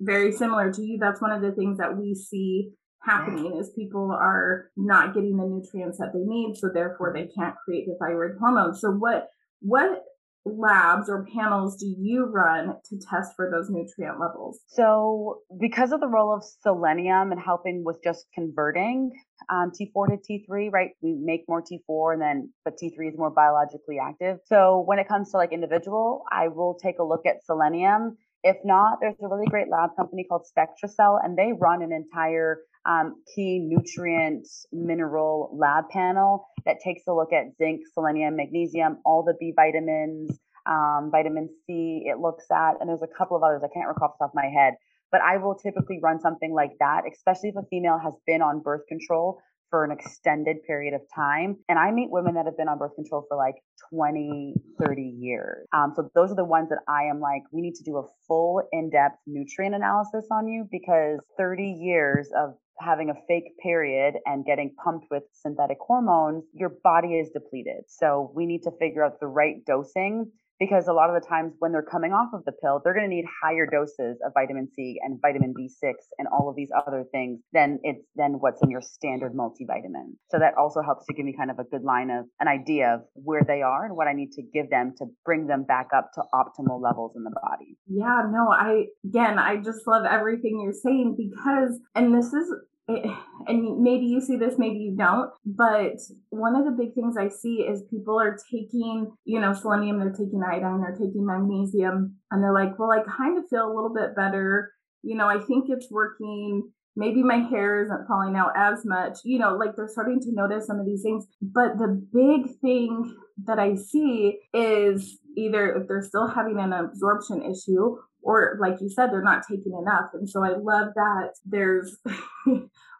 very 0.00 0.32
similar 0.32 0.72
to 0.72 0.82
you. 0.82 0.98
That's 1.00 1.20
one 1.20 1.30
of 1.30 1.42
the 1.42 1.52
things 1.52 1.78
that 1.78 1.96
we 1.96 2.14
see 2.14 2.70
happening 3.02 3.56
is 3.58 3.70
people 3.76 4.10
are 4.12 4.70
not 4.76 5.14
getting 5.14 5.36
the 5.36 5.44
nutrients 5.44 5.98
that 5.98 6.12
they 6.12 6.20
need, 6.20 6.56
so 6.56 6.68
therefore 6.72 7.12
they 7.14 7.28
can't 7.36 7.54
create 7.64 7.86
the 7.86 7.96
thyroid 7.98 8.32
hormone. 8.38 8.74
So 8.74 8.90
what 8.90 9.28
what 9.60 10.04
labs 10.46 11.08
or 11.08 11.26
panels 11.34 11.76
do 11.76 11.94
you 11.98 12.24
run 12.24 12.74
to 12.84 12.98
test 13.10 13.32
for 13.36 13.50
those 13.50 13.68
nutrient 13.68 14.18
levels? 14.18 14.60
So, 14.68 15.40
because 15.60 15.92
of 15.92 16.00
the 16.00 16.08
role 16.08 16.34
of 16.34 16.42
selenium 16.62 17.32
and 17.32 17.40
helping 17.40 17.84
with 17.84 17.98
just 18.02 18.26
converting 18.34 19.12
um, 19.50 19.70
T4 19.70 20.08
to 20.08 20.16
T3, 20.16 20.72
right? 20.72 20.90
We 21.02 21.18
make 21.20 21.44
more 21.48 21.62
T4 21.62 22.14
and 22.14 22.22
then, 22.22 22.52
but 22.64 22.74
T3 22.82 23.10
is 23.10 23.18
more 23.18 23.30
biologically 23.30 23.98
active. 24.02 24.38
So, 24.46 24.82
when 24.86 24.98
it 24.98 25.08
comes 25.08 25.30
to 25.32 25.36
like 25.36 25.52
individual, 25.52 26.24
I 26.30 26.48
will 26.48 26.78
take 26.82 26.98
a 26.98 27.04
look 27.04 27.26
at 27.26 27.44
selenium. 27.44 28.16
If 28.42 28.56
not, 28.64 28.98
there's 29.00 29.16
a 29.22 29.28
really 29.28 29.46
great 29.46 29.68
lab 29.70 29.90
company 29.96 30.24
called 30.26 30.46
SpectraCell, 30.46 31.22
and 31.22 31.36
they 31.36 31.52
run 31.52 31.82
an 31.82 31.92
entire 31.92 32.60
um, 32.90 33.22
key 33.34 33.58
nutrient 33.60 34.46
mineral 34.72 35.56
lab 35.56 35.88
panel 35.90 36.46
that 36.64 36.76
takes 36.84 37.02
a 37.08 37.12
look 37.12 37.32
at 37.32 37.56
zinc, 37.56 37.82
selenium, 37.94 38.36
magnesium, 38.36 38.98
all 39.04 39.22
the 39.22 39.34
B 39.38 39.52
vitamins, 39.54 40.38
um, 40.66 41.10
vitamin 41.12 41.48
C 41.66 42.04
it 42.06 42.18
looks 42.18 42.46
at, 42.50 42.74
and 42.80 42.88
there's 42.88 43.02
a 43.02 43.18
couple 43.18 43.36
of 43.36 43.42
others 43.42 43.62
I 43.64 43.68
can't 43.72 43.88
recall 43.88 44.08
off 44.08 44.14
the 44.18 44.24
top 44.24 44.30
of 44.30 44.34
my 44.34 44.48
head. 44.48 44.74
But 45.12 45.22
I 45.22 45.38
will 45.38 45.56
typically 45.56 45.98
run 46.02 46.20
something 46.20 46.52
like 46.52 46.72
that, 46.78 47.02
especially 47.10 47.48
if 47.50 47.56
a 47.56 47.66
female 47.68 47.98
has 47.98 48.14
been 48.26 48.42
on 48.42 48.60
birth 48.60 48.86
control 48.88 49.40
for 49.70 49.84
an 49.84 49.92
extended 49.92 50.62
period 50.66 50.94
of 50.94 51.00
time. 51.14 51.56
And 51.68 51.78
I 51.78 51.90
meet 51.92 52.10
women 52.10 52.34
that 52.34 52.46
have 52.46 52.56
been 52.56 52.68
on 52.68 52.78
birth 52.78 52.94
control 52.96 53.24
for 53.28 53.36
like 53.36 53.54
20, 53.92 54.54
30 54.84 55.02
years. 55.02 55.66
Um, 55.72 55.92
so 55.94 56.10
those 56.14 56.30
are 56.30 56.36
the 56.36 56.44
ones 56.44 56.68
that 56.70 56.80
I 56.88 57.04
am 57.04 57.20
like, 57.20 57.42
we 57.52 57.62
need 57.62 57.74
to 57.76 57.84
do 57.84 57.96
a 57.98 58.04
full 58.26 58.62
in 58.72 58.90
depth 58.90 59.18
nutrient 59.26 59.74
analysis 59.74 60.26
on 60.30 60.48
you 60.48 60.66
because 60.70 61.20
30 61.38 61.76
years 61.80 62.28
of 62.36 62.54
having 62.80 63.10
a 63.10 63.14
fake 63.28 63.56
period 63.62 64.14
and 64.26 64.44
getting 64.44 64.74
pumped 64.82 65.06
with 65.10 65.22
synthetic 65.32 65.78
hormones, 65.80 66.44
your 66.52 66.72
body 66.82 67.14
is 67.14 67.30
depleted. 67.30 67.84
So 67.88 68.32
we 68.34 68.46
need 68.46 68.62
to 68.62 68.70
figure 68.78 69.04
out 69.04 69.20
the 69.20 69.26
right 69.26 69.64
dosing 69.66 70.30
because 70.60 70.86
a 70.86 70.92
lot 70.92 71.08
of 71.08 71.20
the 71.20 71.26
times 71.26 71.54
when 71.58 71.72
they're 71.72 71.82
coming 71.82 72.12
off 72.12 72.28
of 72.34 72.44
the 72.44 72.52
pill, 72.52 72.80
they're 72.84 72.92
going 72.92 73.08
to 73.08 73.14
need 73.14 73.24
higher 73.42 73.66
doses 73.66 74.20
of 74.24 74.32
vitamin 74.34 74.68
C 74.76 75.00
and 75.02 75.18
vitamin 75.20 75.54
B6 75.58 75.94
and 76.18 76.28
all 76.28 76.50
of 76.50 76.54
these 76.54 76.68
other 76.86 77.04
things 77.10 77.40
than 77.52 77.80
it's 77.82 78.04
than 78.14 78.34
what's 78.34 78.62
in 78.62 78.70
your 78.70 78.82
standard 78.82 79.32
multivitamin. 79.32 80.14
So 80.30 80.38
that 80.38 80.54
also 80.58 80.82
helps 80.82 81.06
to 81.06 81.14
give 81.14 81.24
me 81.24 81.34
kind 81.36 81.50
of 81.50 81.58
a 81.58 81.64
good 81.64 81.82
line 81.82 82.10
of 82.10 82.26
an 82.38 82.46
idea 82.46 82.94
of 82.94 83.00
where 83.14 83.42
they 83.42 83.62
are 83.62 83.86
and 83.86 83.96
what 83.96 84.06
I 84.06 84.12
need 84.12 84.32
to 84.32 84.42
give 84.42 84.68
them 84.68 84.92
to 84.98 85.06
bring 85.24 85.46
them 85.46 85.64
back 85.64 85.88
up 85.96 86.10
to 86.14 86.22
optimal 86.34 86.80
levels 86.80 87.12
in 87.16 87.24
the 87.24 87.32
body. 87.42 87.78
Yeah, 87.88 88.22
no, 88.30 88.50
I 88.52 88.84
again, 89.04 89.38
I 89.38 89.56
just 89.56 89.86
love 89.86 90.04
everything 90.04 90.60
you're 90.62 90.74
saying 90.74 91.16
because 91.16 91.80
and 91.94 92.14
this 92.14 92.34
is 92.34 92.52
and 93.46 93.82
maybe 93.82 94.06
you 94.06 94.20
see 94.20 94.36
this, 94.36 94.54
maybe 94.58 94.78
you 94.78 94.96
don't, 94.96 95.30
but 95.44 95.96
one 96.30 96.56
of 96.56 96.64
the 96.64 96.70
big 96.72 96.94
things 96.94 97.16
I 97.16 97.28
see 97.28 97.66
is 97.68 97.82
people 97.90 98.18
are 98.20 98.36
taking, 98.50 99.12
you 99.24 99.40
know, 99.40 99.52
selenium, 99.52 99.98
they're 99.98 100.10
taking 100.10 100.42
iodine, 100.42 100.80
they're 100.80 100.92
taking 100.92 101.26
magnesium, 101.26 102.16
and 102.30 102.42
they're 102.42 102.54
like, 102.54 102.78
well, 102.78 102.90
I 102.90 103.02
kind 103.04 103.38
of 103.38 103.44
feel 103.48 103.66
a 103.66 103.74
little 103.74 103.92
bit 103.94 104.16
better. 104.16 104.72
You 105.02 105.16
know, 105.16 105.28
I 105.28 105.38
think 105.38 105.66
it's 105.68 105.90
working. 105.90 106.70
Maybe 106.96 107.22
my 107.22 107.36
hair 107.36 107.82
isn't 107.84 108.06
falling 108.06 108.36
out 108.36 108.52
as 108.56 108.84
much. 108.84 109.18
You 109.24 109.38
know, 109.38 109.56
like 109.56 109.76
they're 109.76 109.88
starting 109.88 110.20
to 110.20 110.32
notice 110.32 110.66
some 110.66 110.80
of 110.80 110.86
these 110.86 111.02
things. 111.02 111.26
But 111.40 111.78
the 111.78 112.06
big 112.12 112.58
thing 112.60 113.16
that 113.44 113.58
I 113.58 113.76
see 113.76 114.38
is 114.52 115.18
either 115.36 115.76
if 115.76 115.88
they're 115.88 116.02
still 116.02 116.28
having 116.28 116.58
an 116.58 116.72
absorption 116.72 117.42
issue 117.42 117.96
or 118.22 118.56
like 118.60 118.80
you 118.80 118.88
said 118.88 119.10
they're 119.10 119.22
not 119.22 119.42
taking 119.48 119.72
enough 119.72 120.10
and 120.14 120.28
so 120.28 120.44
i 120.44 120.50
love 120.50 120.88
that 120.94 121.30
there's 121.44 121.98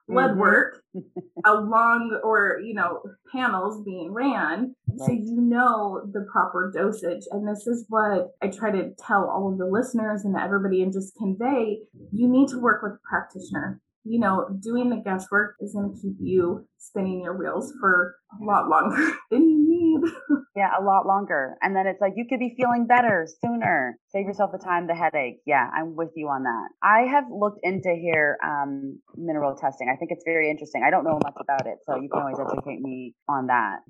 blood 0.09 0.31
mm-hmm. 0.31 0.41
work 0.41 0.83
along 1.45 2.19
or 2.25 2.61
you 2.63 2.75
know 2.75 3.03
panels 3.33 3.83
being 3.85 4.13
ran 4.13 4.75
right. 4.89 5.07
so 5.07 5.13
you 5.13 5.41
know 5.41 6.03
the 6.13 6.27
proper 6.33 6.73
dosage 6.75 7.25
and 7.31 7.47
this 7.47 7.67
is 7.67 7.87
what 7.89 8.29
i 8.43 8.49
try 8.49 8.71
to 8.71 8.91
tell 8.99 9.29
all 9.29 9.53
of 9.53 9.59
the 9.59 9.67
listeners 9.67 10.25
and 10.25 10.37
everybody 10.37 10.83
and 10.83 10.93
just 10.93 11.15
convey 11.17 11.79
you 12.13 12.29
need 12.29 12.49
to 12.49 12.59
work 12.59 12.83
with 12.83 12.93
a 12.93 13.09
practitioner 13.09 13.81
you 14.05 14.19
know, 14.19 14.47
doing 14.63 14.91
the 14.91 14.97
guesswork 14.97 15.57
is 15.61 15.75
going 15.75 15.93
to 15.93 16.01
keep 16.01 16.17
you 16.21 16.67
spinning 16.79 17.21
your 17.23 17.37
wheels 17.37 17.73
for 17.81 18.17
a 18.41 18.45
lot 18.45 18.69
longer 18.69 18.97
than 19.31 19.49
you 19.49 19.59
need. 19.69 20.11
yeah, 20.57 20.71
a 20.79 20.83
lot 20.83 21.07
longer. 21.07 21.57
And 21.61 21.77
then 21.77 21.87
it's 21.87 22.01
like, 22.01 22.15
you 22.17 22.25
could 22.29 22.39
be 22.39 22.55
feeling 22.57 22.87
better 22.87 23.27
sooner. 23.45 23.99
Save 24.11 24.27
yourself 24.27 24.53
the 24.53 24.59
time, 24.59 24.87
the 24.87 24.95
headache. 24.95 25.41
Yeah, 25.47 25.69
I'm 25.75 25.97
with 25.97 26.11
you 26.17 26.29
on 26.29 26.45
that. 26.45 26.69
I 26.83 27.11
have 27.11 27.25
looked 27.31 27.61
into 27.63 27.89
hair 27.89 28.39
um, 28.43 28.99
mineral 29.17 29.55
testing. 29.55 29.91
I 29.93 29.97
think 29.97 30.11
it's 30.13 30.25
very 30.25 30.51
interesting. 30.51 30.83
I 30.87 30.91
don't 30.91 31.05
know 31.05 31.19
much 31.23 31.37
about 31.39 31.67
it, 31.67 31.79
so 31.87 31.97
you 31.97 32.09
can 32.09 32.23
always 32.23 32.39
educate 32.41 32.81
me 32.81 33.15
on 33.29 33.47
that 33.49 33.81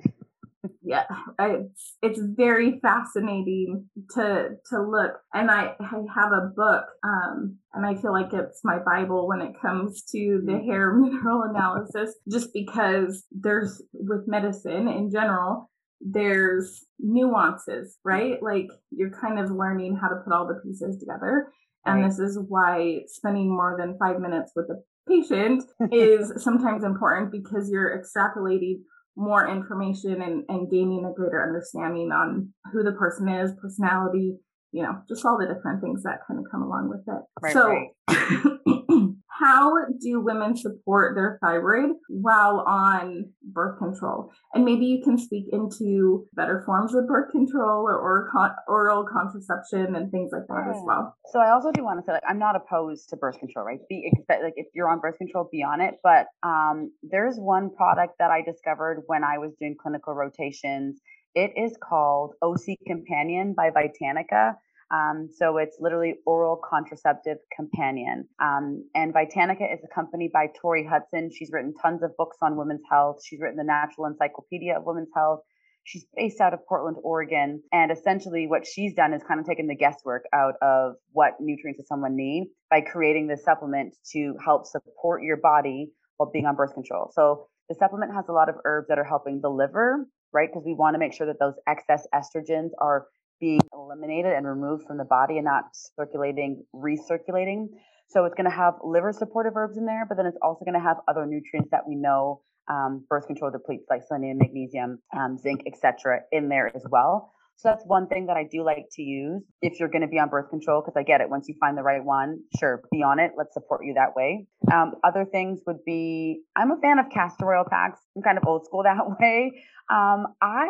yeah 0.83 1.05
it's 1.39 1.97
it's 2.03 2.21
very 2.37 2.79
fascinating 2.81 3.89
to 4.11 4.51
to 4.69 4.83
look 4.83 5.13
and 5.33 5.51
i 5.51 5.75
i 5.81 5.97
have 6.15 6.33
a 6.33 6.51
book 6.55 6.85
um 7.03 7.57
and 7.73 7.87
i 7.87 7.95
feel 7.95 8.13
like 8.13 8.33
it's 8.33 8.61
my 8.65 8.79
bible 8.79 9.27
when 9.27 9.41
it 9.41 9.53
comes 9.61 10.03
to 10.03 10.43
the 10.45 10.53
mm-hmm. 10.53 10.71
hair 10.71 10.93
mineral 10.97 11.43
analysis 11.43 12.15
just 12.31 12.53
because 12.53 13.25
there's 13.31 13.83
with 13.93 14.27
medicine 14.27 14.89
in 14.89 15.11
general 15.11 15.71
there's 16.01 16.85
nuances 16.99 17.99
right 18.05 18.43
like 18.43 18.69
you're 18.91 19.11
kind 19.11 19.39
of 19.39 19.51
learning 19.51 19.97
how 20.01 20.09
to 20.09 20.17
put 20.17 20.33
all 20.33 20.47
the 20.47 20.61
pieces 20.65 20.99
together 20.99 21.53
And 21.85 22.05
this 22.05 22.19
is 22.19 22.39
why 22.49 23.01
spending 23.07 23.49
more 23.49 23.77
than 23.79 23.99
five 23.99 24.21
minutes 24.21 24.53
with 24.55 24.67
a 24.71 24.77
patient 25.09 25.65
is 25.93 26.33
sometimes 26.43 26.85
important 26.85 27.33
because 27.33 27.71
you're 27.71 27.99
extrapolating 27.99 28.81
more 29.17 29.49
information 29.49 30.23
and, 30.23 30.45
and 30.49 30.71
gaining 30.71 31.05
a 31.05 31.15
greater 31.15 31.43
understanding 31.43 32.11
on 32.13 32.53
who 32.73 32.83
the 32.83 32.93
person 32.93 33.29
is, 33.29 33.53
personality, 33.61 34.37
you 34.73 34.83
know, 34.83 35.01
just 35.09 35.25
all 35.25 35.39
the 35.39 35.53
different 35.53 35.83
things 35.83 36.03
that 36.03 36.21
kind 36.27 36.39
of 36.39 36.47
come 36.51 36.63
along 36.63 36.89
with 36.89 37.03
it. 37.07 37.23
Right, 37.43 37.53
so 37.53 37.69
right. 37.69 39.11
how 39.41 39.73
do 40.01 40.21
women 40.21 40.57
support 40.57 41.15
their 41.15 41.39
thyroid 41.43 41.91
while 42.09 42.61
on 42.69 43.25
birth 43.43 43.79
control? 43.79 44.31
And 44.55 44.65
maybe 44.65 44.85
you 44.85 45.03
can 45.03 45.17
speak 45.17 45.47
into 45.51 46.27
better 46.35 46.63
forms 46.67 46.95
of 46.95 47.07
birth 47.09 47.31
control 47.31 47.83
or, 47.89 47.97
or 47.97 48.29
con- 48.33 48.55
oral 48.69 49.07
contraception 49.11 49.97
and 49.97 50.11
things 50.11 50.31
like 50.33 50.47
that 50.49 50.65
yeah. 50.67 50.77
as 50.77 50.83
well. 50.85 51.17
So 51.33 51.41
I 51.41 51.53
also 51.53 51.73
do 51.73 51.83
want 51.83 52.01
to 52.01 52.05
say, 52.07 52.13
like, 52.13 52.23
I'm 52.29 52.39
not 52.39 52.55
opposed 52.55 53.09
to 53.11 53.17
birth 53.17 53.39
control, 53.39 53.65
right? 53.65 53.81
Be 53.89 54.11
expect 54.13 54.43
like 54.43 54.55
if 54.57 54.67
you're 54.75 54.91
on 54.91 55.01
birth 55.01 55.17
control, 55.17 55.49
be 55.51 55.63
on 55.63 55.81
it. 55.81 55.95
But 56.03 56.27
um, 56.43 56.93
there's 57.03 57.37
one 57.37 57.71
product 57.75 58.17
that 58.19 58.31
I 58.31 58.43
discovered 58.43 59.03
when 59.07 59.25
I 59.25 59.39
was 59.39 59.53
doing 59.59 59.75
clinical 59.81 60.15
rotations. 60.15 61.01
It 61.35 61.53
is 61.57 61.77
called 61.83 62.35
OC 62.43 62.77
Companion 62.87 63.55
by 63.57 63.71
Vitanica. 63.71 64.55
Um, 64.93 65.29
so 65.33 65.59
it's 65.59 65.77
literally 65.79 66.15
oral 66.27 66.61
contraceptive 66.69 67.39
companion. 67.55 68.27
Um, 68.43 68.89
and 68.95 69.15
Vitanica 69.15 69.73
is 69.73 69.81
a 69.85 69.95
company 69.95 70.29
by 70.33 70.49
Tori 70.61 70.85
Hudson. 70.85 71.31
She's 71.33 71.51
written 71.53 71.73
tons 71.81 72.03
of 72.03 72.17
books 72.17 72.39
on 72.43 72.57
women's 72.57 72.83
health. 72.91 73.21
She's 73.25 73.41
written 73.41 73.57
the 73.57 73.65
Natural 73.65 74.07
Encyclopedia 74.07 74.77
of 74.77 74.85
Women's 74.85 75.11
Health. 75.15 75.41
She's 75.85 76.05
based 76.17 76.41
out 76.41 76.53
of 76.53 76.61
Portland, 76.69 76.97
Oregon. 77.03 77.63
And 77.73 77.93
essentially, 77.93 78.49
what 78.49 78.67
she's 78.67 78.95
done 78.95 79.15
is 79.15 79.23
kind 79.23 79.39
of 79.39 79.47
taken 79.47 79.69
the 79.69 79.77
guesswork 79.77 80.25
out 80.35 80.55
of 80.61 80.95
what 81.13 81.35
nutrients 81.41 81.79
does 81.79 81.87
someone 81.87 82.17
need 82.17 82.49
by 82.69 82.81
creating 82.81 83.29
this 83.29 83.45
supplement 83.45 83.97
to 84.13 84.35
help 84.45 84.67
support 84.67 85.23
your 85.23 85.37
body 85.37 85.93
while 86.17 86.31
being 86.31 86.47
on 86.47 86.57
birth 86.57 86.75
control. 86.75 87.11
So 87.15 87.47
the 87.69 87.77
supplement 87.77 88.13
has 88.15 88.25
a 88.29 88.33
lot 88.33 88.49
of 88.49 88.57
herbs 88.65 88.89
that 88.89 88.99
are 88.99 89.05
helping 89.05 89.41
the 89.41 89.49
liver, 89.49 90.07
right? 90.33 90.49
Because 90.51 90.65
we 90.65 90.75
want 90.75 90.95
to 90.95 90.99
make 90.99 91.13
sure 91.13 91.27
that 91.27 91.39
those 91.39 91.55
excess 91.67 92.07
estrogens 92.15 92.71
are 92.79 93.07
being 93.41 93.61
eliminated 93.73 94.33
and 94.33 94.47
removed 94.47 94.87
from 94.87 94.99
the 94.99 95.05
body 95.05 95.37
and 95.37 95.45
not 95.45 95.65
circulating, 95.99 96.65
recirculating. 96.75 97.69
So 98.09 98.25
it's 98.25 98.35
going 98.35 98.51
to 98.51 98.57
have 98.57 98.75
liver 98.85 99.13
supportive 99.13 99.57
herbs 99.57 99.79
in 99.79 99.87
there, 99.87 100.05
but 100.09 100.17
then 100.17 100.27
it's 100.27 100.39
also 100.43 100.65
going 100.65 100.75
to 100.75 100.81
have 100.81 100.99
other 101.09 101.25
nutrients 101.27 101.71
that 101.71 101.87
we 101.87 101.95
know 101.95 102.43
um, 102.69 103.05
birth 103.09 103.27
control 103.27 103.51
depletes, 103.51 103.87
like 103.89 104.03
selenium, 104.07 104.39
magnesium, 104.39 104.99
um, 105.17 105.39
zinc, 105.39 105.63
etc., 105.67 106.21
in 106.33 106.49
there 106.49 106.71
as 106.75 106.85
well. 106.91 107.33
So 107.61 107.69
that's 107.69 107.85
one 107.85 108.07
thing 108.07 108.25
that 108.27 108.39
I 108.39 108.45
do 108.51 108.63
like 108.65 108.87
to 108.93 109.03
use 109.03 109.43
if 109.61 109.79
you're 109.79 109.91
going 109.91 110.01
to 110.01 110.09
be 110.09 110.19
on 110.19 110.31
birth 110.31 110.49
control, 110.49 110.81
because 110.81 110.97
I 110.97 111.03
get 111.03 111.21
it. 111.21 111.29
Once 111.29 111.47
you 111.47 111.55
find 111.61 111.77
the 111.77 111.83
right 111.83 112.03
one, 112.03 112.41
sure, 112.59 112.83
be 112.91 113.03
on 113.03 113.19
it. 113.21 113.33
Let's 113.37 113.53
support 113.53 113.85
you 113.85 113.93
that 113.95 114.17
way. 114.17 114.47
Um, 114.73 114.95
other 115.05 115.27
things 115.27 115.61
would 115.67 115.85
be 115.85 116.41
I'm 116.57 116.71
a 116.71 116.81
fan 116.81 116.99
of 116.99 117.11
castor 117.13 117.55
oil 117.55 117.65
packs. 117.69 118.01
I'm 118.17 118.23
kind 118.23 118.39
of 118.39 118.45
old 118.47 118.65
school 118.65 118.83
that 118.85 119.05
way. 119.21 119.53
Um, 119.91 120.29
I 120.41 120.69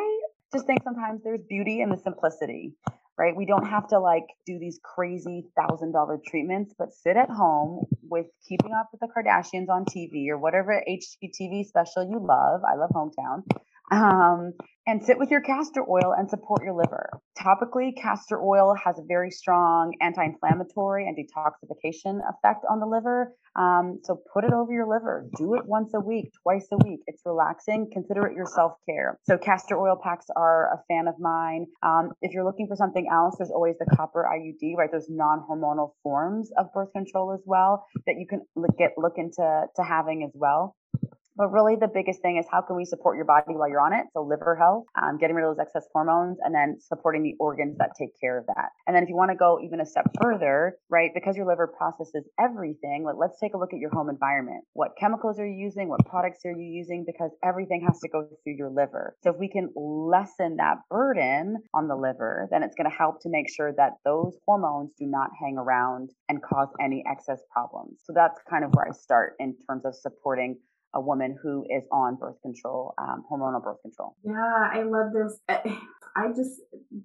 just 0.52 0.66
think 0.66 0.82
sometimes 0.82 1.22
there's 1.22 1.42
beauty 1.48 1.80
in 1.80 1.90
the 1.90 1.96
simplicity, 1.96 2.74
right? 3.16 3.36
We 3.36 3.46
don't 3.46 3.68
have 3.68 3.86
to 3.90 4.00
like 4.00 4.26
do 4.44 4.58
these 4.58 4.80
crazy 4.82 5.46
thousand 5.56 5.92
dollar 5.92 6.18
treatments, 6.26 6.74
but 6.76 6.92
sit 6.92 7.16
at 7.16 7.30
home 7.30 7.84
with 8.02 8.26
keeping 8.48 8.72
up 8.72 8.88
with 8.90 9.00
the 9.00 9.06
Kardashians 9.06 9.68
on 9.68 9.84
TV 9.84 10.28
or 10.28 10.38
whatever 10.38 10.82
HGTV 10.88 11.66
special 11.66 12.02
you 12.02 12.18
love. 12.18 12.62
I 12.68 12.74
love 12.74 12.90
Hometown. 12.90 13.44
Um, 13.90 14.52
and 14.86 15.04
sit 15.04 15.18
with 15.18 15.30
your 15.30 15.40
castor 15.40 15.82
oil 15.88 16.14
and 16.16 16.28
support 16.28 16.62
your 16.64 16.74
liver. 16.74 17.10
Topically, 17.38 17.92
castor 17.96 18.40
oil 18.40 18.74
has 18.84 18.98
a 18.98 19.02
very 19.06 19.30
strong 19.30 19.92
anti 20.00 20.24
inflammatory 20.24 21.06
and 21.06 21.16
detoxification 21.16 22.20
effect 22.28 22.64
on 22.68 22.80
the 22.80 22.86
liver. 22.86 23.32
Um, 23.56 24.00
so 24.02 24.20
put 24.32 24.44
it 24.44 24.52
over 24.52 24.72
your 24.72 24.88
liver. 24.88 25.28
Do 25.36 25.54
it 25.54 25.62
once 25.66 25.92
a 25.94 26.00
week, 26.00 26.30
twice 26.42 26.66
a 26.72 26.76
week. 26.84 27.00
It's 27.06 27.22
relaxing. 27.24 27.90
Consider 27.92 28.26
it 28.26 28.34
your 28.34 28.46
self 28.46 28.72
care. 28.88 29.18
So 29.24 29.38
castor 29.38 29.78
oil 29.78 29.98
packs 30.02 30.26
are 30.34 30.72
a 30.74 30.82
fan 30.88 31.06
of 31.06 31.14
mine. 31.18 31.66
Um, 31.82 32.10
if 32.22 32.32
you're 32.32 32.44
looking 32.44 32.66
for 32.66 32.76
something 32.76 33.06
else, 33.12 33.36
there's 33.38 33.50
always 33.50 33.76
the 33.78 33.96
copper 33.96 34.28
IUD, 34.32 34.76
right? 34.76 34.90
Those 34.90 35.06
non 35.08 35.44
hormonal 35.48 35.92
forms 36.02 36.50
of 36.58 36.72
birth 36.72 36.92
control 36.92 37.32
as 37.32 37.42
well 37.44 37.86
that 38.06 38.14
you 38.18 38.26
can 38.28 38.42
get 38.78 38.92
look 38.96 39.14
into 39.18 39.66
to 39.76 39.82
having 39.82 40.24
as 40.24 40.32
well. 40.34 40.76
But 41.40 41.52
really, 41.52 41.74
the 41.74 41.88
biggest 41.88 42.20
thing 42.20 42.36
is 42.36 42.44
how 42.52 42.60
can 42.60 42.76
we 42.76 42.84
support 42.84 43.16
your 43.16 43.24
body 43.24 43.56
while 43.56 43.66
you're 43.66 43.80
on 43.80 43.94
it? 43.94 44.04
So, 44.12 44.20
liver 44.20 44.54
health, 44.60 44.84
um, 45.00 45.16
getting 45.16 45.34
rid 45.34 45.48
of 45.48 45.56
those 45.56 45.64
excess 45.64 45.88
hormones, 45.90 46.36
and 46.44 46.54
then 46.54 46.76
supporting 46.78 47.22
the 47.22 47.32
organs 47.40 47.78
that 47.78 47.92
take 47.98 48.10
care 48.20 48.36
of 48.36 48.44
that. 48.44 48.68
And 48.86 48.94
then, 48.94 49.02
if 49.04 49.08
you 49.08 49.16
want 49.16 49.30
to 49.30 49.38
go 49.38 49.58
even 49.64 49.80
a 49.80 49.86
step 49.86 50.04
further, 50.20 50.76
right, 50.90 51.08
because 51.14 51.38
your 51.38 51.46
liver 51.46 51.66
processes 51.66 52.28
everything, 52.38 53.08
let's 53.18 53.40
take 53.40 53.54
a 53.54 53.56
look 53.56 53.72
at 53.72 53.78
your 53.78 53.88
home 53.88 54.10
environment. 54.10 54.64
What 54.74 54.90
chemicals 55.00 55.40
are 55.40 55.46
you 55.46 55.56
using? 55.56 55.88
What 55.88 56.04
products 56.04 56.40
are 56.44 56.52
you 56.52 56.68
using? 56.76 57.06
Because 57.06 57.30
everything 57.42 57.86
has 57.88 57.98
to 58.00 58.10
go 58.10 58.28
through 58.44 58.56
your 58.58 58.68
liver. 58.68 59.16
So, 59.22 59.30
if 59.30 59.38
we 59.38 59.48
can 59.48 59.70
lessen 59.74 60.56
that 60.58 60.84
burden 60.90 61.56
on 61.72 61.88
the 61.88 61.96
liver, 61.96 62.48
then 62.50 62.62
it's 62.62 62.76
going 62.76 62.90
to 62.90 62.94
help 62.94 63.22
to 63.22 63.30
make 63.30 63.48
sure 63.48 63.72
that 63.78 63.92
those 64.04 64.36
hormones 64.44 64.90
do 64.98 65.06
not 65.06 65.30
hang 65.40 65.56
around 65.56 66.10
and 66.28 66.42
cause 66.42 66.68
any 66.78 67.02
excess 67.10 67.40
problems. 67.50 68.00
So, 68.04 68.12
that's 68.14 68.38
kind 68.50 68.62
of 68.62 68.72
where 68.74 68.88
I 68.88 68.92
start 68.92 69.36
in 69.40 69.56
terms 69.66 69.86
of 69.86 69.94
supporting 69.94 70.58
a 70.94 71.00
woman 71.00 71.36
who 71.42 71.64
is 71.70 71.84
on 71.92 72.16
birth 72.16 72.36
control, 72.42 72.94
um, 72.98 73.24
hormonal 73.30 73.62
birth 73.62 73.80
control. 73.82 74.16
Yeah, 74.24 74.32
I 74.72 74.82
love 74.82 75.12
this. 75.12 75.38
I 76.16 76.28
just 76.28 76.60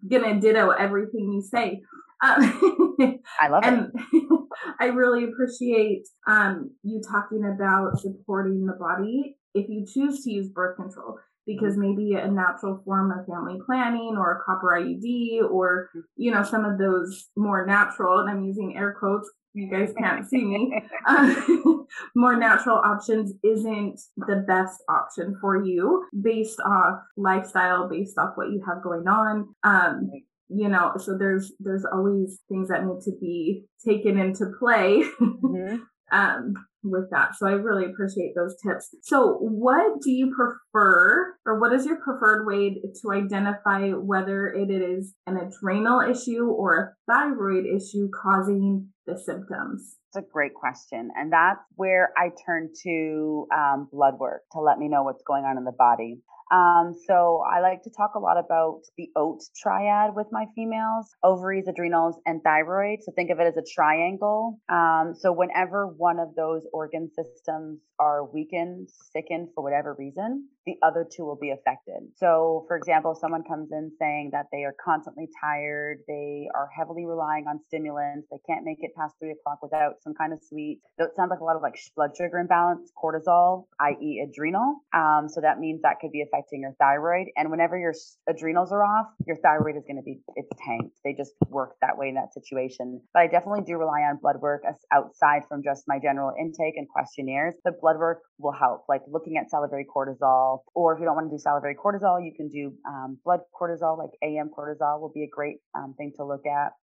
gonna 0.10 0.40
ditto 0.40 0.70
everything 0.70 1.32
you 1.32 1.42
say. 1.42 1.82
Um, 2.24 2.96
I 3.40 3.50
love 3.50 3.64
and 3.64 3.92
it. 4.14 4.40
I 4.80 4.86
really 4.86 5.26
appreciate 5.26 6.08
um, 6.28 6.72
you 6.84 7.02
talking 7.08 7.44
about 7.46 8.00
supporting 8.00 8.66
the 8.66 8.74
body 8.74 9.38
if 9.54 9.68
you 9.70 9.86
choose 9.86 10.24
to 10.24 10.32
use 10.32 10.50
birth 10.50 10.78
control 10.78 11.20
because 11.46 11.78
maybe 11.78 12.14
a 12.14 12.28
natural 12.28 12.82
form 12.84 13.12
of 13.12 13.26
family 13.28 13.60
planning 13.66 14.16
or 14.18 14.32
a 14.34 14.44
copper 14.44 14.80
IUD 14.80 15.50
or 15.50 15.90
mm-hmm. 15.90 16.00
you 16.16 16.32
know 16.32 16.44
some 16.44 16.66
of 16.66 16.78
those 16.78 17.28
more 17.36 17.66
natural 17.66 18.20
and 18.20 18.30
I'm 18.30 18.44
using 18.44 18.76
air 18.76 18.96
quotes 18.98 19.30
you 19.56 19.70
guys 19.70 19.94
can't 19.98 20.28
see 20.28 20.44
me, 20.44 20.82
um, 21.08 21.88
more 22.16 22.36
natural 22.36 22.78
options 22.78 23.34
isn't 23.44 24.00
the 24.18 24.44
best 24.48 24.84
option 24.90 25.38
for 25.40 25.64
you 25.64 26.06
based 26.22 26.60
off 26.60 27.00
lifestyle, 27.16 27.88
based 27.90 28.18
off 28.18 28.32
what 28.36 28.50
you 28.50 28.62
have 28.68 28.84
going 28.84 29.08
on. 29.08 29.56
Um, 29.64 30.12
you 30.50 30.70
know, 30.70 30.94
so 30.98 31.18
there's 31.18 31.54
there's 31.60 31.86
always 31.86 32.40
things 32.50 32.68
that 32.68 32.86
need 32.86 33.02
to 33.02 33.12
be 33.20 33.66
taken 33.84 34.20
into 34.20 34.52
play. 34.60 35.04
Mm-hmm. 35.46 35.78
um, 36.12 36.54
with 36.92 37.10
that. 37.12 37.36
So 37.36 37.48
I 37.48 37.52
really 37.52 37.86
appreciate 37.86 38.34
those 38.36 38.56
tips. 38.62 38.90
So 39.04 39.38
what 39.40 40.02
do 40.02 40.12
you 40.12 40.34
prefer 40.36 41.36
or 41.46 41.60
what 41.60 41.74
is 41.74 41.86
your 41.86 41.98
preferred 41.98 42.46
way 42.46 42.76
to 43.02 43.12
identify 43.12 43.90
whether 43.92 44.48
it 44.48 44.70
is 44.70 45.14
an 45.28 45.38
adrenal 45.38 46.02
issue 46.02 46.46
or 46.46 46.78
a 46.78 47.12
thyroid 47.12 47.66
issue 47.66 48.10
causing 48.22 48.90
the 49.06 49.18
symptoms? 49.18 49.98
It's 50.10 50.26
a 50.26 50.32
great 50.32 50.54
question. 50.54 51.10
And 51.16 51.32
that's 51.32 51.60
where 51.76 52.12
I 52.18 52.30
turn 52.46 52.70
to 52.84 53.48
um, 53.54 53.90
blood 53.92 54.16
work 54.20 54.42
to 54.54 54.60
let 54.60 54.78
me 54.78 54.88
know 54.88 55.04
what's 55.04 55.24
going 55.28 55.44
on 55.44 55.58
in 55.58 55.66
the 55.66 55.74
body. 55.78 56.22
Um, 56.52 56.94
so 57.08 57.44
I 57.50 57.60
like 57.60 57.82
to 57.84 57.90
talk 57.90 58.16
a 58.16 58.20
lot 58.20 58.38
about 58.38 58.82
the 58.98 59.10
OAT 59.16 59.42
triad 59.56 60.16
with 60.16 60.28
my 60.32 60.46
females 60.56 61.08
ovaries, 61.24 61.68
adrenals, 61.68 62.20
and 62.26 62.42
thyroid. 62.44 63.00
So 63.02 63.12
think 63.16 63.32
of 63.32 63.40
it 63.40 63.48
as 63.48 63.58
a 63.58 63.64
triangle. 63.74 64.60
Um, 64.70 65.14
so 65.18 65.32
whenever 65.32 65.88
one 65.88 66.20
of 66.20 66.36
those 66.36 66.66
organ 66.72 67.10
systems 67.10 67.80
are 68.00 68.26
weakened, 68.26 68.90
sickened 69.12 69.50
for 69.56 69.64
whatever 69.64 69.96
reason, 69.98 70.48
the 70.66 70.76
other 70.82 71.06
two 71.06 71.24
will 71.24 71.38
be 71.40 71.52
affected. 71.52 72.02
So, 72.18 72.66
for 72.68 72.76
example, 72.76 73.12
if 73.12 73.20
someone 73.20 73.44
comes 73.44 73.70
in 73.72 73.92
saying 74.00 74.30
that 74.34 74.46
they 74.52 74.64
are 74.64 74.76
constantly 74.84 75.28
tired, 75.40 76.00
they 76.08 76.48
are 76.56 76.70
heavily 76.76 77.06
relying 77.06 77.46
on 77.48 77.60
stimulants, 77.68 78.28
they 78.32 78.40
can't 78.48 78.66
make 78.66 78.80
it 78.82 78.92
past 78.98 79.16
three 79.20 79.32
o'clock 79.32 79.60
without 79.62 80.02
some 80.02 80.14
kind 80.14 80.34
of 80.34 80.40
sweet. 80.42 80.82
So 81.00 81.06
it 81.06 81.12
sounds 81.16 81.30
like 81.30 81.40
a 81.40 81.44
lot 81.44 81.56
of 81.56 81.62
like 81.62 81.76
blood 81.96 82.12
sugar 82.18 82.40
imbalance, 82.40 82.92
cortisol, 82.98 83.66
i.e., 83.82 84.26
adrenal. 84.28 84.82
Um, 84.94 85.28
so 85.30 85.42
that 85.42 85.60
means 85.60 85.82
that 85.84 86.00
could 86.02 86.12
be 86.12 86.24
affecting 86.24 86.62
your 86.62 86.74
thyroid. 86.80 87.28
And 87.38 87.52
whenever 87.52 87.78
your 87.78 87.94
adrenals 88.28 88.72
are 88.72 88.84
off, 88.84 89.08
your 89.28 89.38
thyroid 89.38 89.78
is 89.78 89.84
going 89.88 89.98
to 89.98 90.04
be 90.04 90.20
it's 90.36 90.50
tanked. 90.66 90.98
They 91.04 91.14
just 91.14 91.34
work 91.50 91.76
that 91.82 91.98
way 91.98 92.10
in 92.10 92.16
that 92.16 92.34
situation. 92.34 93.02
But 93.14 93.22
I 93.22 93.28
definitely 93.28 93.62
do 93.66 93.78
rely 93.78 94.02
on 94.10 94.18
blood 94.22 94.38
work 94.42 94.64
outside 94.92 95.44
from 95.48 95.62
just 95.64 95.84
my 95.88 96.00
general 96.02 96.34
intake 96.40 96.78
and 96.78 96.88
questionnaires. 96.90 97.54
But 97.64 97.80
blood 97.82 97.98
work 97.98 98.22
will 98.40 98.54
help, 98.54 98.86
like 98.90 99.02
looking 99.08 99.38
at 99.38 99.50
salivary 99.50 99.86
cortisol, 99.86 100.55
or 100.74 100.94
if 100.94 101.00
you 101.00 101.06
don't 101.06 101.16
want 101.16 101.30
to 101.30 101.36
do 101.36 101.40
salivary 101.40 101.76
cortisol, 101.76 102.24
you 102.24 102.34
can 102.36 102.50
do 102.50 102.74
um, 102.88 103.18
blood 103.24 103.42
cortisol, 103.60 103.98
like 103.98 104.12
AM 104.24 104.50
cortisol 104.50 105.00
will 105.00 105.12
be 105.14 105.24
a 105.24 105.30
great 105.30 105.58
um, 105.76 105.94
thing 105.98 106.14
to 106.18 106.26
look 106.26 106.46
at 106.46 106.74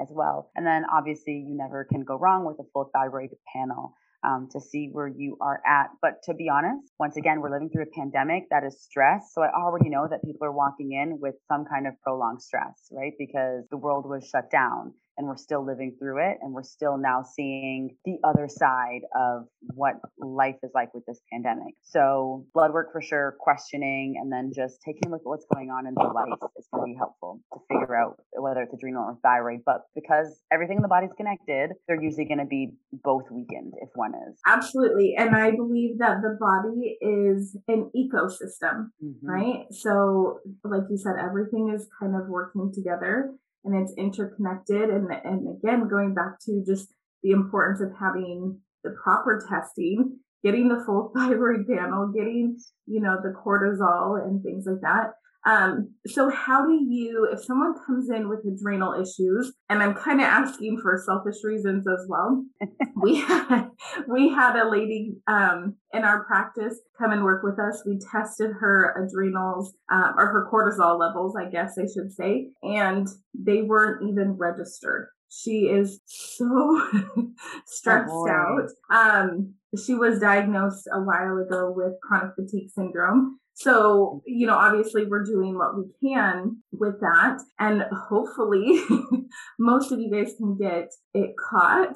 as 0.00 0.08
well. 0.10 0.50
And 0.56 0.66
then 0.66 0.84
obviously, 0.92 1.32
you 1.32 1.56
never 1.56 1.84
can 1.84 2.04
go 2.04 2.16
wrong 2.16 2.44
with 2.44 2.58
a 2.60 2.68
full 2.72 2.90
thyroid 2.92 3.30
panel. 3.54 3.94
Um, 4.22 4.50
to 4.52 4.60
see 4.60 4.90
where 4.92 5.08
you 5.08 5.38
are 5.40 5.62
at. 5.66 5.86
But 6.02 6.22
to 6.24 6.34
be 6.34 6.50
honest, 6.50 6.92
once 6.98 7.16
again, 7.16 7.40
we're 7.40 7.50
living 7.50 7.70
through 7.70 7.84
a 7.84 7.98
pandemic 7.98 8.50
that 8.50 8.64
is 8.64 8.78
stress. 8.78 9.32
So 9.32 9.40
I 9.40 9.48
already 9.48 9.88
know 9.88 10.06
that 10.10 10.22
people 10.22 10.46
are 10.46 10.52
walking 10.52 10.92
in 10.92 11.18
with 11.18 11.36
some 11.48 11.64
kind 11.64 11.86
of 11.86 11.94
prolonged 12.02 12.42
stress, 12.42 12.92
right? 12.92 13.14
Because 13.18 13.64
the 13.70 13.78
world 13.78 14.04
was 14.06 14.28
shut 14.28 14.50
down 14.50 14.92
and 15.20 15.28
we're 15.28 15.36
still 15.36 15.64
living 15.64 15.94
through 15.98 16.16
it 16.18 16.38
and 16.40 16.54
we're 16.54 16.62
still 16.62 16.96
now 16.96 17.22
seeing 17.22 17.94
the 18.06 18.16
other 18.24 18.48
side 18.48 19.02
of 19.14 19.44
what 19.74 20.00
life 20.18 20.56
is 20.62 20.70
like 20.74 20.94
with 20.94 21.04
this 21.04 21.20
pandemic. 21.30 21.74
So 21.82 22.46
blood 22.54 22.72
work 22.72 22.90
for 22.90 23.02
sure, 23.02 23.36
questioning, 23.38 24.14
and 24.18 24.32
then 24.32 24.50
just 24.54 24.80
taking 24.82 25.02
a 25.06 25.10
look 25.10 25.20
at 25.20 25.26
what's 25.26 25.44
going 25.52 25.68
on 25.68 25.86
in 25.86 25.92
the 25.92 26.04
life 26.04 26.38
is 26.56 26.66
going 26.72 26.88
to 26.88 26.94
be 26.94 26.96
helpful 26.96 27.42
to 27.52 27.60
figure 27.68 27.94
out 27.94 28.16
whether 28.32 28.62
it's 28.62 28.72
adrenal 28.72 29.02
or 29.02 29.18
thyroid. 29.22 29.60
But 29.66 29.82
because 29.94 30.40
everything 30.50 30.76
in 30.76 30.82
the 30.82 30.88
body's 30.88 31.12
connected, 31.18 31.76
they're 31.86 32.02
usually 32.02 32.24
going 32.24 32.38
to 32.38 32.46
be 32.46 32.72
both 33.04 33.24
weakened 33.30 33.74
if 33.82 33.90
one 33.94 34.12
is. 34.30 34.40
Absolutely. 34.46 35.16
And 35.18 35.36
I 35.36 35.50
believe 35.50 35.98
that 35.98 36.22
the 36.22 36.38
body 36.40 36.96
is 37.02 37.58
an 37.68 37.90
ecosystem, 37.94 38.88
mm-hmm. 39.04 39.26
right? 39.26 39.66
So, 39.70 40.38
like 40.64 40.84
you 40.88 40.96
said, 40.96 41.16
everything 41.22 41.74
is 41.74 41.88
kind 42.00 42.16
of 42.16 42.26
working 42.28 42.72
together 42.74 43.34
and 43.64 43.74
it's 43.74 43.94
interconnected. 43.96 44.90
And, 44.90 45.08
and 45.24 45.56
again, 45.56 45.88
going 45.88 46.14
back 46.14 46.40
to 46.46 46.62
just 46.66 46.88
the 47.22 47.30
importance 47.30 47.80
of 47.80 47.92
having 47.98 48.58
the 48.84 48.94
proper 49.02 49.44
testing, 49.48 50.18
getting 50.42 50.68
the 50.68 50.82
full 50.84 51.12
thyroid 51.16 51.66
panel, 51.68 52.12
getting, 52.14 52.58
you 52.86 53.00
know, 53.00 53.16
the 53.22 53.34
cortisol 53.34 54.22
and 54.22 54.42
things 54.42 54.64
like 54.66 54.80
that. 54.82 55.12
Um, 55.46 55.94
so 56.06 56.30
how 56.30 56.66
do 56.66 56.74
you, 56.74 57.28
if 57.32 57.42
someone 57.44 57.74
comes 57.86 58.10
in 58.10 58.28
with 58.28 58.40
adrenal 58.40 58.94
issues, 58.94 59.52
and 59.68 59.82
I'm 59.82 59.94
kind 59.94 60.20
of 60.20 60.26
asking 60.26 60.80
for 60.82 61.02
selfish 61.04 61.42
reasons 61.42 61.86
as 61.88 62.06
well, 62.08 62.44
we 63.02 63.20
had, 63.20 63.68
we 64.08 64.28
had 64.28 64.56
a 64.56 64.68
lady 64.68 65.14
um, 65.26 65.76
in 65.92 66.04
our 66.04 66.24
practice 66.24 66.80
come 66.98 67.12
and 67.12 67.24
work 67.24 67.42
with 67.42 67.58
us. 67.58 67.82
We 67.86 67.98
tested 68.12 68.50
her 68.60 68.94
adrenals 69.06 69.74
uh, 69.90 70.12
or 70.16 70.26
her 70.26 70.48
cortisol 70.52 70.98
levels, 70.98 71.34
I 71.36 71.48
guess 71.48 71.78
I 71.78 71.86
should 71.86 72.12
say, 72.12 72.48
and 72.62 73.08
they 73.34 73.62
weren't 73.62 74.08
even 74.10 74.32
registered. 74.32 75.08
She 75.30 75.68
is 75.68 76.00
so 76.06 76.88
stressed 77.66 78.10
oh 78.10 78.28
out. 78.28 78.70
Um, 78.90 79.54
she 79.80 79.94
was 79.94 80.18
diagnosed 80.18 80.88
a 80.92 81.00
while 81.00 81.38
ago 81.38 81.72
with 81.74 81.94
chronic 82.02 82.34
fatigue 82.34 82.70
syndrome. 82.70 83.38
So, 83.60 84.22
you 84.24 84.46
know, 84.46 84.56
obviously 84.56 85.04
we're 85.04 85.22
doing 85.22 85.58
what 85.58 85.76
we 85.76 85.84
can 86.02 86.62
with 86.72 86.98
that. 87.00 87.42
And 87.58 87.82
hopefully 88.08 88.80
most 89.58 89.92
of 89.92 90.00
you 90.00 90.10
guys 90.10 90.32
can 90.38 90.56
get 90.56 90.88
it 91.12 91.34
caught 91.36 91.94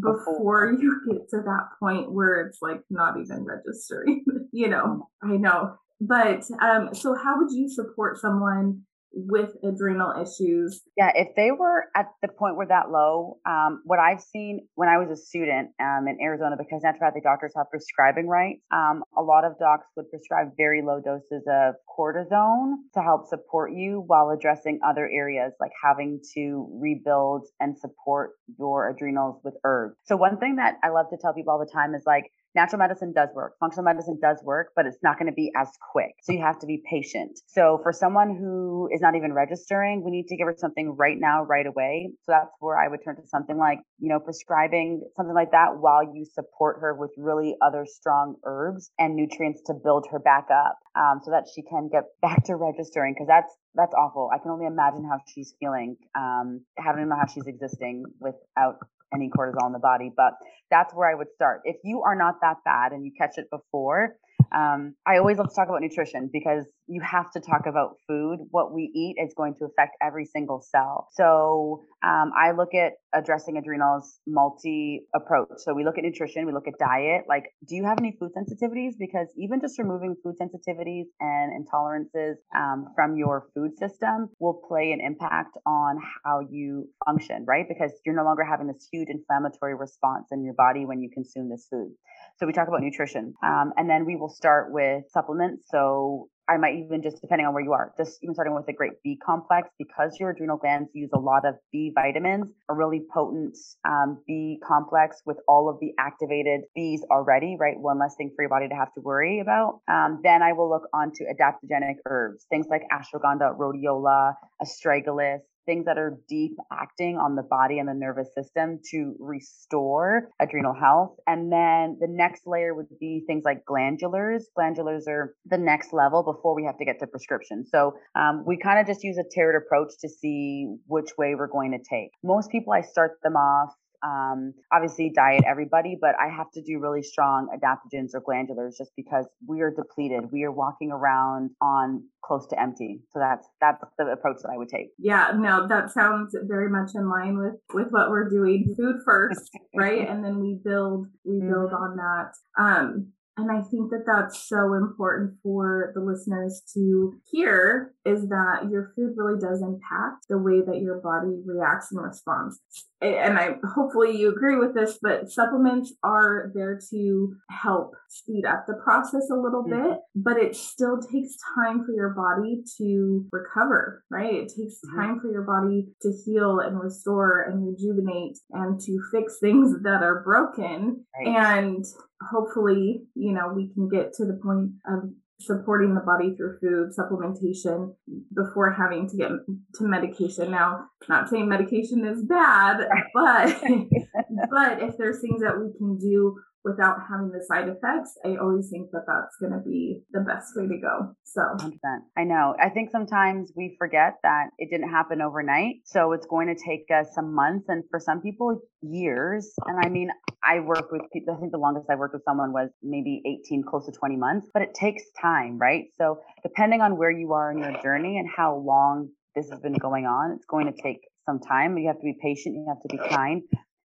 before 0.00 0.72
you 0.80 1.02
get 1.10 1.28
to 1.28 1.42
that 1.42 1.68
point 1.78 2.10
where 2.10 2.46
it's 2.46 2.62
like 2.62 2.80
not 2.88 3.16
even 3.20 3.44
registering, 3.44 4.24
you 4.52 4.68
know, 4.68 5.10
I 5.22 5.36
know. 5.36 5.74
But 6.00 6.44
um, 6.62 6.94
so 6.94 7.14
how 7.14 7.36
would 7.36 7.52
you 7.52 7.68
support 7.68 8.16
someone 8.16 8.80
with 9.14 9.50
adrenal 9.62 10.12
issues. 10.20 10.82
Yeah, 10.96 11.10
if 11.14 11.28
they 11.36 11.50
were 11.50 11.84
at 11.96 12.06
the 12.22 12.28
point 12.28 12.56
where 12.56 12.66
that 12.66 12.90
low, 12.90 13.38
um, 13.46 13.82
what 13.84 13.98
I've 13.98 14.20
seen 14.20 14.66
when 14.74 14.88
I 14.88 14.98
was 14.98 15.10
a 15.10 15.16
student 15.16 15.70
um, 15.80 16.06
in 16.08 16.18
Arizona, 16.22 16.56
because 16.58 16.82
naturopathic 16.82 17.22
doctors 17.22 17.52
have 17.56 17.66
prescribing 17.70 18.28
rights, 18.28 18.60
um, 18.72 19.02
a 19.16 19.22
lot 19.22 19.44
of 19.44 19.58
docs 19.58 19.86
would 19.96 20.10
prescribe 20.10 20.48
very 20.56 20.82
low 20.82 21.00
doses 21.00 21.44
of 21.48 21.74
cortisone 21.86 22.74
to 22.94 23.00
help 23.02 23.26
support 23.28 23.72
you 23.74 24.02
while 24.06 24.30
addressing 24.30 24.80
other 24.86 25.08
areas 25.12 25.52
like 25.60 25.72
having 25.82 26.20
to 26.34 26.68
rebuild 26.80 27.46
and 27.60 27.78
support 27.78 28.32
your 28.58 28.90
adrenals 28.90 29.40
with 29.44 29.54
herbs. 29.64 29.96
So, 30.04 30.16
one 30.16 30.38
thing 30.38 30.56
that 30.56 30.76
I 30.82 30.88
love 30.88 31.06
to 31.10 31.16
tell 31.20 31.34
people 31.34 31.52
all 31.52 31.60
the 31.60 31.72
time 31.72 31.94
is 31.94 32.02
like, 32.06 32.24
natural 32.54 32.78
medicine 32.78 33.12
does 33.12 33.28
work, 33.34 33.54
functional 33.58 33.84
medicine 33.84 34.18
does 34.20 34.38
work, 34.42 34.72
but 34.76 34.86
it's 34.86 34.98
not 35.02 35.18
going 35.18 35.30
to 35.30 35.34
be 35.34 35.50
as 35.56 35.68
quick. 35.92 36.12
So 36.22 36.32
you 36.32 36.40
have 36.40 36.58
to 36.60 36.66
be 36.66 36.82
patient. 36.88 37.40
So 37.46 37.80
for 37.82 37.92
someone 37.92 38.36
who 38.36 38.88
is 38.92 39.00
not 39.00 39.14
even 39.14 39.32
registering, 39.32 40.02
we 40.04 40.10
need 40.10 40.26
to 40.28 40.36
give 40.36 40.46
her 40.46 40.54
something 40.56 40.96
right 40.96 41.16
now, 41.18 41.44
right 41.44 41.66
away. 41.66 42.10
So 42.24 42.32
that's 42.32 42.50
where 42.60 42.78
I 42.78 42.88
would 42.88 43.00
turn 43.04 43.16
to 43.16 43.26
something 43.26 43.56
like, 43.56 43.78
you 43.98 44.08
know, 44.08 44.20
prescribing 44.20 45.02
something 45.16 45.34
like 45.34 45.52
that 45.52 45.78
while 45.78 46.02
you 46.02 46.24
support 46.24 46.78
her 46.80 46.94
with 46.94 47.10
really 47.16 47.56
other 47.62 47.86
strong 47.86 48.36
herbs 48.44 48.90
and 48.98 49.16
nutrients 49.16 49.62
to 49.66 49.74
build 49.74 50.06
her 50.10 50.18
back 50.18 50.48
up 50.52 50.78
um, 50.96 51.20
so 51.24 51.30
that 51.30 51.44
she 51.54 51.62
can 51.62 51.88
get 51.90 52.04
back 52.22 52.44
to 52.44 52.56
registering 52.56 53.14
because 53.14 53.28
that's 53.28 53.52
that's 53.74 53.94
awful. 53.94 54.28
I 54.32 54.38
can 54.38 54.50
only 54.50 54.66
imagine 54.66 55.04
how 55.04 55.18
she's 55.32 55.54
feeling. 55.58 55.96
Um, 56.14 56.60
I 56.78 56.92
don't 56.92 57.08
know 57.08 57.16
how 57.16 57.26
she's 57.26 57.46
existing 57.46 58.04
without 58.20 58.76
any 59.14 59.30
cortisol 59.30 59.66
in 59.66 59.72
the 59.72 59.78
body. 59.78 60.10
But 60.14 60.34
that's 60.70 60.94
where 60.94 61.10
I 61.10 61.14
would 61.14 61.28
start. 61.34 61.62
If 61.64 61.76
you 61.84 62.02
are 62.02 62.14
not 62.16 62.36
that 62.42 62.58
bad 62.64 62.92
and 62.92 63.04
you 63.04 63.12
catch 63.16 63.36
it 63.36 63.48
before, 63.50 64.16
um, 64.54 64.94
I 65.06 65.18
always 65.18 65.38
love 65.38 65.48
to 65.48 65.54
talk 65.54 65.68
about 65.68 65.80
nutrition 65.80 66.30
because 66.32 66.66
you 66.86 67.00
have 67.00 67.30
to 67.32 67.40
talk 67.40 67.66
about 67.66 67.96
food. 68.08 68.38
What 68.50 68.72
we 68.72 68.90
eat 68.94 69.16
is 69.22 69.32
going 69.36 69.54
to 69.56 69.64
affect 69.64 69.96
every 70.02 70.24
single 70.24 70.60
cell. 70.60 71.08
So 71.12 71.84
um, 72.04 72.32
I 72.36 72.52
look 72.52 72.74
at 72.74 72.92
addressing 73.14 73.56
adrenals 73.56 74.18
multi 74.26 75.02
approach. 75.14 75.48
So 75.58 75.74
we 75.74 75.84
look 75.84 75.98
at 75.98 76.04
nutrition, 76.04 76.46
we 76.46 76.52
look 76.52 76.68
at 76.68 76.74
diet. 76.78 77.22
Like, 77.28 77.44
do 77.66 77.76
you 77.76 77.84
have 77.84 77.98
any 77.98 78.16
food 78.18 78.30
sensitivities? 78.36 78.92
Because 78.98 79.28
even 79.36 79.60
just 79.60 79.78
removing 79.78 80.16
food 80.22 80.34
sensitivities 80.40 81.04
and 81.20 81.52
intolerances 81.52 82.34
um, 82.56 82.88
from 82.94 83.16
your 83.16 83.46
food 83.54 83.78
system 83.78 84.28
will 84.38 84.60
play 84.68 84.92
an 84.92 85.00
impact 85.00 85.56
on 85.66 85.98
how 86.24 86.40
you 86.50 86.88
function, 87.04 87.44
right? 87.46 87.66
Because 87.68 87.92
you're 88.04 88.16
no 88.16 88.24
longer 88.24 88.44
having 88.44 88.66
this 88.66 88.88
huge 88.92 89.08
inflammatory 89.08 89.74
response 89.74 90.28
in 90.32 90.44
your 90.44 90.54
body 90.54 90.84
when 90.86 91.00
you 91.00 91.10
consume 91.12 91.48
this 91.48 91.66
food. 91.70 91.92
So 92.38 92.46
we 92.46 92.52
talk 92.52 92.68
about 92.68 92.82
nutrition. 92.82 93.34
Um, 93.42 93.72
and 93.76 93.88
then 93.88 94.04
we 94.04 94.16
will 94.16 94.28
start 94.28 94.72
with 94.72 95.04
supplements. 95.10 95.64
So 95.68 96.28
I 96.48 96.56
might 96.56 96.74
even 96.74 97.02
just 97.02 97.20
depending 97.20 97.46
on 97.46 97.54
where 97.54 97.62
you 97.62 97.72
are, 97.72 97.92
just 97.96 98.18
even 98.22 98.34
starting 98.34 98.54
with 98.54 98.68
a 98.68 98.72
great 98.72 98.94
B 99.04 99.16
complex 99.24 99.68
because 99.78 100.16
your 100.18 100.30
adrenal 100.30 100.56
glands 100.56 100.90
use 100.92 101.10
a 101.14 101.18
lot 101.18 101.46
of 101.46 101.54
B 101.70 101.92
vitamins, 101.94 102.46
a 102.68 102.74
really 102.74 103.02
potent 103.12 103.56
um, 103.88 104.22
B 104.26 104.60
complex 104.66 105.22
with 105.24 105.38
all 105.46 105.68
of 105.68 105.78
the 105.80 105.92
activated 105.98 106.62
Bs 106.76 107.00
already, 107.10 107.56
right? 107.58 107.78
One 107.78 107.98
less 107.98 108.16
thing 108.16 108.32
for 108.34 108.42
your 108.42 108.50
body 108.50 108.68
to 108.68 108.74
have 108.74 108.92
to 108.94 109.00
worry 109.00 109.40
about. 109.40 109.80
Um, 109.88 110.20
then 110.22 110.42
I 110.42 110.52
will 110.52 110.68
look 110.68 110.88
onto 110.92 111.24
adaptogenic 111.24 111.96
herbs, 112.06 112.44
things 112.50 112.66
like 112.68 112.82
ashwagandha, 112.92 113.56
rhodiola, 113.56 114.34
astragalus, 114.60 115.40
things 115.66 115.86
that 115.86 115.98
are 115.98 116.18
deep 116.28 116.56
acting 116.72 117.16
on 117.16 117.36
the 117.36 117.42
body 117.42 117.78
and 117.78 117.88
the 117.88 117.94
nervous 117.94 118.28
system 118.34 118.80
to 118.90 119.14
restore 119.18 120.28
adrenal 120.40 120.74
health. 120.74 121.16
And 121.26 121.52
then 121.52 121.98
the 122.00 122.08
next 122.08 122.42
layer 122.46 122.74
would 122.74 122.86
be 123.00 123.24
things 123.26 123.42
like 123.44 123.64
glandulars. 123.64 124.42
Glandulars 124.58 125.08
are 125.08 125.34
the 125.46 125.58
next 125.58 125.92
level 125.92 126.22
before 126.22 126.54
we 126.54 126.64
have 126.64 126.78
to 126.78 126.84
get 126.84 126.98
to 127.00 127.06
prescription. 127.06 127.64
So 127.66 127.94
um, 128.14 128.44
we 128.46 128.56
kind 128.56 128.80
of 128.80 128.86
just 128.86 129.04
use 129.04 129.18
a 129.18 129.24
tiered 129.34 129.54
approach 129.54 129.92
to 130.00 130.08
see 130.08 130.66
which 130.86 131.10
way 131.18 131.34
we're 131.34 131.48
going 131.48 131.72
to 131.72 131.78
take. 131.78 132.10
Most 132.22 132.50
people, 132.50 132.72
I 132.72 132.82
start 132.82 133.18
them 133.22 133.36
off 133.36 133.70
um, 134.02 134.54
obviously 134.72 135.10
diet 135.14 135.44
everybody, 135.46 135.96
but 136.00 136.14
I 136.20 136.28
have 136.28 136.50
to 136.52 136.62
do 136.62 136.78
really 136.78 137.02
strong 137.02 137.48
adaptogens 137.56 138.10
or 138.14 138.20
glandulars 138.20 138.76
just 138.76 138.92
because 138.96 139.26
we 139.46 139.60
are 139.60 139.70
depleted. 139.70 140.32
We 140.32 140.44
are 140.44 140.52
walking 140.52 140.90
around 140.90 141.50
on 141.60 142.04
close 142.24 142.46
to 142.48 142.60
empty. 142.60 143.00
So 143.12 143.18
that's 143.18 143.46
that's 143.60 143.82
the 143.98 144.06
approach 144.06 144.38
that 144.42 144.50
I 144.52 144.58
would 144.58 144.68
take. 144.68 144.88
Yeah, 144.98 145.32
no, 145.36 145.68
that 145.68 145.90
sounds 145.92 146.34
very 146.42 146.68
much 146.68 146.90
in 146.94 147.08
line 147.08 147.38
with 147.38 147.54
with 147.74 147.88
what 147.90 148.10
we're 148.10 148.28
doing. 148.28 148.74
Food 148.76 148.96
first, 149.04 149.50
right, 149.76 150.08
and 150.08 150.24
then 150.24 150.40
we 150.40 150.58
build 150.64 151.06
we 151.24 151.40
build 151.40 151.70
mm-hmm. 151.70 151.82
on 151.82 151.96
that. 151.96 152.32
Um, 152.62 153.12
and 153.36 153.50
I 153.50 153.62
think 153.62 153.90
that 153.90 154.04
that's 154.06 154.46
so 154.46 154.74
important 154.74 155.38
for 155.42 155.92
the 155.94 156.00
listeners 156.02 156.62
to 156.74 157.14
hear 157.30 157.94
is 158.04 158.28
that 158.28 158.68
your 158.70 158.92
food 158.94 159.14
really 159.16 159.40
does 159.40 159.62
impact 159.62 160.26
the 160.28 160.38
way 160.38 160.60
that 160.60 160.80
your 160.80 161.00
body 161.00 161.40
reacts 161.46 161.92
and 161.92 162.02
responds 162.02 162.60
and 163.02 163.38
I 163.38 163.56
hopefully 163.74 164.16
you 164.16 164.30
agree 164.30 164.56
with 164.56 164.74
this, 164.74 164.98
but 165.02 165.30
supplements 165.30 165.92
are 166.04 166.52
there 166.54 166.78
to 166.90 167.34
help 167.50 167.94
speed 168.08 168.44
up 168.46 168.64
the 168.66 168.74
process 168.74 169.28
a 169.30 169.36
little 169.36 169.64
mm-hmm. 169.64 169.90
bit, 169.90 169.98
but 170.14 170.36
it 170.36 170.54
still 170.54 171.00
takes 171.00 171.36
time 171.56 171.84
for 171.84 171.92
your 171.92 172.10
body 172.10 172.62
to 172.78 173.26
recover, 173.32 174.04
right? 174.10 174.34
It 174.34 174.52
takes 174.56 174.76
mm-hmm. 174.76 175.00
time 175.00 175.20
for 175.20 175.30
your 175.30 175.42
body 175.42 175.88
to 176.02 176.12
heal 176.24 176.60
and 176.60 176.80
restore 176.80 177.42
and 177.42 177.66
rejuvenate 177.66 178.38
and 178.50 178.80
to 178.80 179.00
fix 179.12 179.38
things 179.40 179.74
that 179.82 180.02
are 180.02 180.22
broken. 180.22 181.04
Right. 181.18 181.56
And 181.56 181.84
hopefully, 182.30 183.04
you 183.14 183.32
know, 183.32 183.52
we 183.54 183.72
can 183.72 183.88
get 183.88 184.12
to 184.14 184.24
the 184.24 184.38
point 184.42 184.72
of 184.86 185.10
supporting 185.40 185.94
the 185.94 186.00
body 186.00 186.34
through 186.36 186.58
food 186.60 186.90
supplementation 186.96 187.94
before 188.34 188.72
having 188.72 189.08
to 189.08 189.16
get 189.16 189.30
to 189.74 189.84
medication. 189.84 190.50
Now, 190.50 190.84
not 191.08 191.28
saying 191.28 191.48
medication 191.48 192.04
is 192.06 192.24
bad, 192.24 192.78
but 193.14 193.60
but 194.50 194.82
if 194.82 194.96
there's 194.96 195.20
things 195.20 195.40
that 195.40 195.58
we 195.58 195.76
can 195.76 195.98
do 195.98 196.36
without 196.64 196.98
having 197.08 197.30
the 197.30 197.44
side 197.44 197.68
effects, 197.68 198.16
I 198.24 198.36
always 198.36 198.68
think 198.70 198.90
that 198.92 199.04
that's 199.06 199.36
going 199.40 199.52
to 199.52 199.62
be 199.66 200.02
the 200.12 200.20
best 200.20 200.52
way 200.56 200.68
to 200.68 200.78
go. 200.80 201.14
So, 201.24 201.42
100%. 201.58 201.72
I 202.16 202.24
know. 202.24 202.54
I 202.60 202.68
think 202.68 202.90
sometimes 202.90 203.52
we 203.56 203.76
forget 203.78 204.14
that 204.22 204.50
it 204.58 204.70
didn't 204.70 204.90
happen 204.90 205.20
overnight. 205.20 205.76
So, 205.84 206.12
it's 206.12 206.26
going 206.26 206.48
to 206.48 206.54
take 206.54 206.86
us 206.94 207.08
some 207.14 207.34
months 207.34 207.66
and 207.68 207.82
for 207.90 207.98
some 207.98 208.20
people, 208.20 208.60
years. 208.82 209.52
And 209.66 209.78
I 209.84 209.88
mean, 209.88 210.10
I 210.44 210.60
work 210.60 210.90
with 210.92 211.02
people, 211.12 211.34
I 211.34 211.40
think 211.40 211.52
the 211.52 211.58
longest 211.58 211.86
I 211.90 211.96
worked 211.96 212.14
with 212.14 212.24
someone 212.24 212.52
was 212.52 212.70
maybe 212.82 213.22
18, 213.26 213.64
close 213.68 213.86
to 213.86 213.92
20 213.92 214.16
months, 214.16 214.48
but 214.52 214.62
it 214.62 214.74
takes 214.74 215.02
time, 215.20 215.58
right? 215.58 215.84
So, 215.96 216.18
depending 216.42 216.80
on 216.80 216.96
where 216.96 217.10
you 217.10 217.32
are 217.32 217.50
in 217.50 217.58
your 217.58 217.80
journey 217.82 218.18
and 218.18 218.28
how 218.34 218.56
long 218.56 219.08
this 219.34 219.48
has 219.50 219.60
been 219.60 219.74
going 219.74 220.06
on, 220.06 220.32
it's 220.36 220.46
going 220.46 220.66
to 220.72 220.82
take 220.82 221.00
some 221.26 221.40
time. 221.40 221.78
You 221.78 221.88
have 221.88 221.96
to 221.96 222.04
be 222.04 222.16
patient. 222.20 222.54
You 222.54 222.66
have 222.68 222.80
to 222.82 222.88
be 222.88 223.14
kind 223.14 223.42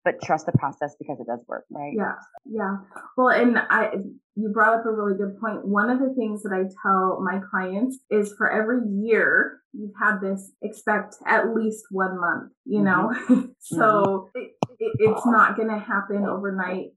but 0.07 0.21
trust 0.25 0.45
the 0.45 0.53
process 0.53 0.95
because 0.97 1.19
it 1.19 1.27
does 1.27 1.41
work, 1.47 1.65
right? 1.69 1.91
Yeah, 1.93 2.13
yeah. 2.45 2.77
Well, 3.17 3.27
and 3.27 3.57
I, 3.57 3.91
you 4.35 4.49
brought 4.53 4.79
up 4.79 4.85
a 4.85 4.91
really 4.91 5.17
good 5.17 5.37
point. 5.37 5.67
One 5.67 5.89
of 5.89 5.99
the 5.99 6.13
things 6.17 6.43
that 6.43 6.53
I 6.53 6.63
tell 6.81 7.19
my 7.21 7.41
clients 7.51 7.99
is 8.09 8.33
for 8.37 8.49
every 8.49 8.87
year 8.89 9.59
you've 9.73 9.91
had 10.01 10.19
this, 10.21 10.53
expect 10.61 11.15
at 11.25 11.53
least 11.53 11.83
one 11.91 12.21
month. 12.21 12.53
You 12.63 12.83
know, 12.83 13.11
mm-hmm. 13.13 13.41
so 13.59 14.29
mm-hmm. 14.37 14.41
It, 14.41 14.51
it, 14.79 14.91
it's 14.99 15.25
not 15.25 15.57
going 15.57 15.69
to 15.69 15.79
happen 15.79 16.25
overnight 16.25 16.91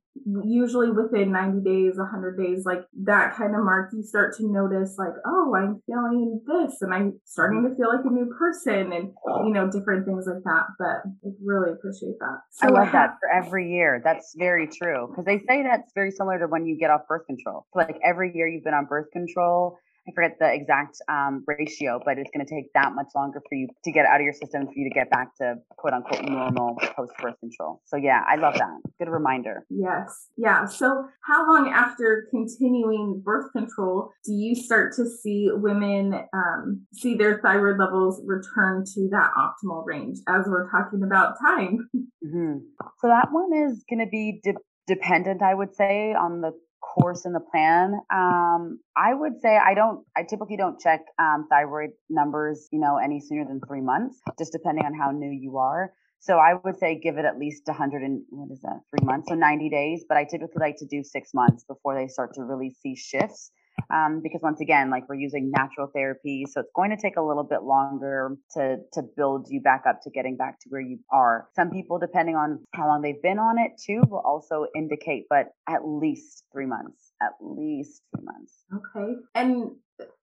usually 0.45 0.91
within 0.91 1.33
90 1.33 1.63
days 1.63 1.97
100 1.97 2.37
days 2.37 2.65
like 2.67 2.81
that 3.05 3.35
kind 3.37 3.55
of 3.55 3.63
mark 3.63 3.91
you 3.93 4.03
start 4.03 4.37
to 4.37 4.51
notice 4.51 4.97
like 4.99 5.15
oh 5.25 5.55
i'm 5.57 5.81
feeling 5.87 6.41
this 6.47 6.83
and 6.83 6.93
i'm 6.93 7.19
starting 7.25 7.63
to 7.63 7.75
feel 7.77 7.89
like 7.89 8.05
a 8.05 8.11
new 8.11 8.27
person 8.39 8.93
and 8.93 9.13
you 9.47 9.53
know 9.53 9.71
different 9.71 10.05
things 10.05 10.27
like 10.27 10.43
that 10.45 10.67
but 10.79 11.09
i 11.25 11.33
really 11.45 11.73
appreciate 11.73 12.19
that. 12.19 12.39
So 12.51 12.67
i 12.67 12.71
love 12.71 12.93
that 12.93 13.17
for 13.21 13.31
every 13.31 13.73
year 13.73 14.01
that's 14.05 14.35
very 14.37 14.67
true 14.67 15.07
because 15.09 15.25
they 15.25 15.39
say 15.49 15.63
that's 15.63 15.93
very 15.95 16.11
similar 16.11 16.39
to 16.41 16.47
when 16.47 16.67
you 16.67 16.77
get 16.79 16.91
off 16.91 17.03
birth 17.09 17.27
control 17.27 17.67
so 17.73 17.79
like 17.79 17.99
every 18.05 18.33
year 18.35 18.49
you've 18.49 18.65
been 18.65 18.75
on 18.75 18.87
birth 18.87 19.11
control 19.13 19.79
I 20.09 20.13
forget 20.15 20.39
the 20.39 20.53
exact 20.53 20.97
um, 21.09 21.45
ratio, 21.47 22.01
but 22.05 22.19
it's 22.19 22.31
going 22.35 22.45
to 22.45 22.53
take 22.53 22.73
that 22.75 22.95
much 22.95 23.09
longer 23.15 23.41
for 23.49 23.55
you 23.55 23.69
to 23.85 23.93
get 23.93 24.07
out 24.07 24.21
of 24.21 24.25
your 24.25 24.33
system 24.33 24.67
for 24.67 24.73
you 24.75 24.89
to 24.89 24.95
get 24.95 25.11
back 25.11 25.37
to 25.37 25.57
quote 25.77 25.93
unquote 25.93 26.25
normal 26.25 26.77
post 26.97 27.13
birth 27.21 27.39
control. 27.41 27.83
So 27.87 27.97
yeah, 27.97 28.23
I 28.29 28.37
love 28.37 28.55
that. 28.55 28.81
Good 28.99 29.11
reminder. 29.11 29.67
Yes. 29.69 30.29
Yeah. 30.37 30.65
So 30.65 31.05
how 31.27 31.47
long 31.47 31.71
after 31.71 32.27
continuing 32.31 33.21
birth 33.25 33.53
control 33.53 34.11
do 34.25 34.33
you 34.33 34.55
start 34.55 34.95
to 34.97 35.07
see 35.07 35.51
women 35.53 36.15
um, 36.33 36.87
see 36.93 37.15
their 37.15 37.41
thyroid 37.41 37.79
levels 37.79 38.23
return 38.25 38.85
to 38.95 39.09
that 39.11 39.31
optimal 39.37 39.85
range 39.85 40.19
as 40.29 40.47
we're 40.47 40.71
talking 40.71 41.03
about 41.03 41.35
time? 41.41 41.89
Mm-hmm. 42.25 42.59
So 43.01 43.09
that 43.09 43.29
one 43.31 43.51
is 43.55 43.85
going 43.89 44.05
to 44.05 44.11
be 44.11 44.41
de- 44.43 44.55
dependent, 44.87 45.43
I 45.43 45.55
would 45.55 45.75
say, 45.75 46.13
on 46.13 46.41
the 46.41 46.53
course 46.81 47.25
in 47.25 47.33
the 47.33 47.41
plan. 47.41 47.95
Um, 48.13 48.81
I 48.97 49.15
would 49.15 49.41
say 49.41 49.57
I 49.57 49.75
don't. 49.75 50.05
I 50.17 50.23
typically 50.23 50.57
don't 50.57 50.81
check 50.81 51.01
um, 51.19 51.47
thyroid 51.51 51.91
numbers, 52.09 52.69
you 52.73 52.81
know, 52.81 52.97
any 52.97 53.21
sooner 53.21 53.45
than 53.45 53.61
three 53.67 53.81
months, 53.81 54.21
just 54.39 54.53
depending 54.53 54.85
on 54.85 54.95
how 54.95 55.11
new 55.11 55.31
you 55.31 55.59
are. 55.59 55.93
So 56.21 56.37
I 56.37 56.55
would 56.65 56.79
say 56.79 57.01
give 57.03 57.17
it 57.17 57.25
at 57.25 57.39
least 57.39 57.63
100 57.67 58.03
and 58.03 58.23
what 58.29 58.51
is 58.53 58.61
that, 58.61 58.81
three 58.91 59.07
months, 59.07 59.29
so 59.31 59.35
90 59.35 59.71
days. 59.71 60.05
But 60.07 60.19
I 60.19 60.25
typically 60.25 60.61
like 60.61 60.77
to 60.79 60.87
do 60.87 61.03
six 61.03 61.33
months 61.33 61.65
before 61.65 61.95
they 61.95 62.09
start 62.09 62.35
to 62.35 62.45
really 62.45 62.77
see 62.83 62.95
shifts 62.95 63.53
um, 63.93 64.21
because 64.23 64.41
once 64.43 64.61
again, 64.61 64.91
like 64.91 65.09
we're 65.09 65.17
using 65.17 65.51
natural 65.57 65.89
therapy, 65.95 66.45
so 66.51 66.61
it's 66.61 66.71
going 66.75 66.91
to 66.91 66.97
take 67.01 67.17
a 67.17 67.23
little 67.23 67.45
bit 67.45 67.63
longer 67.63 68.37
to 68.55 68.77
to 68.93 69.03
build 69.17 69.47
you 69.51 69.61
back 69.61 69.85
up 69.89 70.01
to 70.03 70.11
getting 70.11 70.37
back 70.37 70.61
to 70.61 70.69
where 70.69 70.81
you 70.81 70.99
are. 71.13 71.49
Some 71.55 71.71
people, 71.71 71.99
depending 71.99 72.37
on 72.37 72.61
how 72.75 72.87
long 72.87 73.03
they've 73.03 73.23
been 73.23 73.39
on 73.39 73.59
it, 73.59 73.73
too, 73.85 74.03
will 74.09 74.23
also 74.25 74.67
indicate, 74.77 75.25
but 75.29 75.47
at 75.69 75.81
least 75.85 76.45
three 76.53 76.67
months, 76.67 77.13
at 77.23 77.33
least 77.41 78.03
three 78.15 78.25
months. 78.25 78.55
Okay, 78.75 79.15
and 79.35 79.71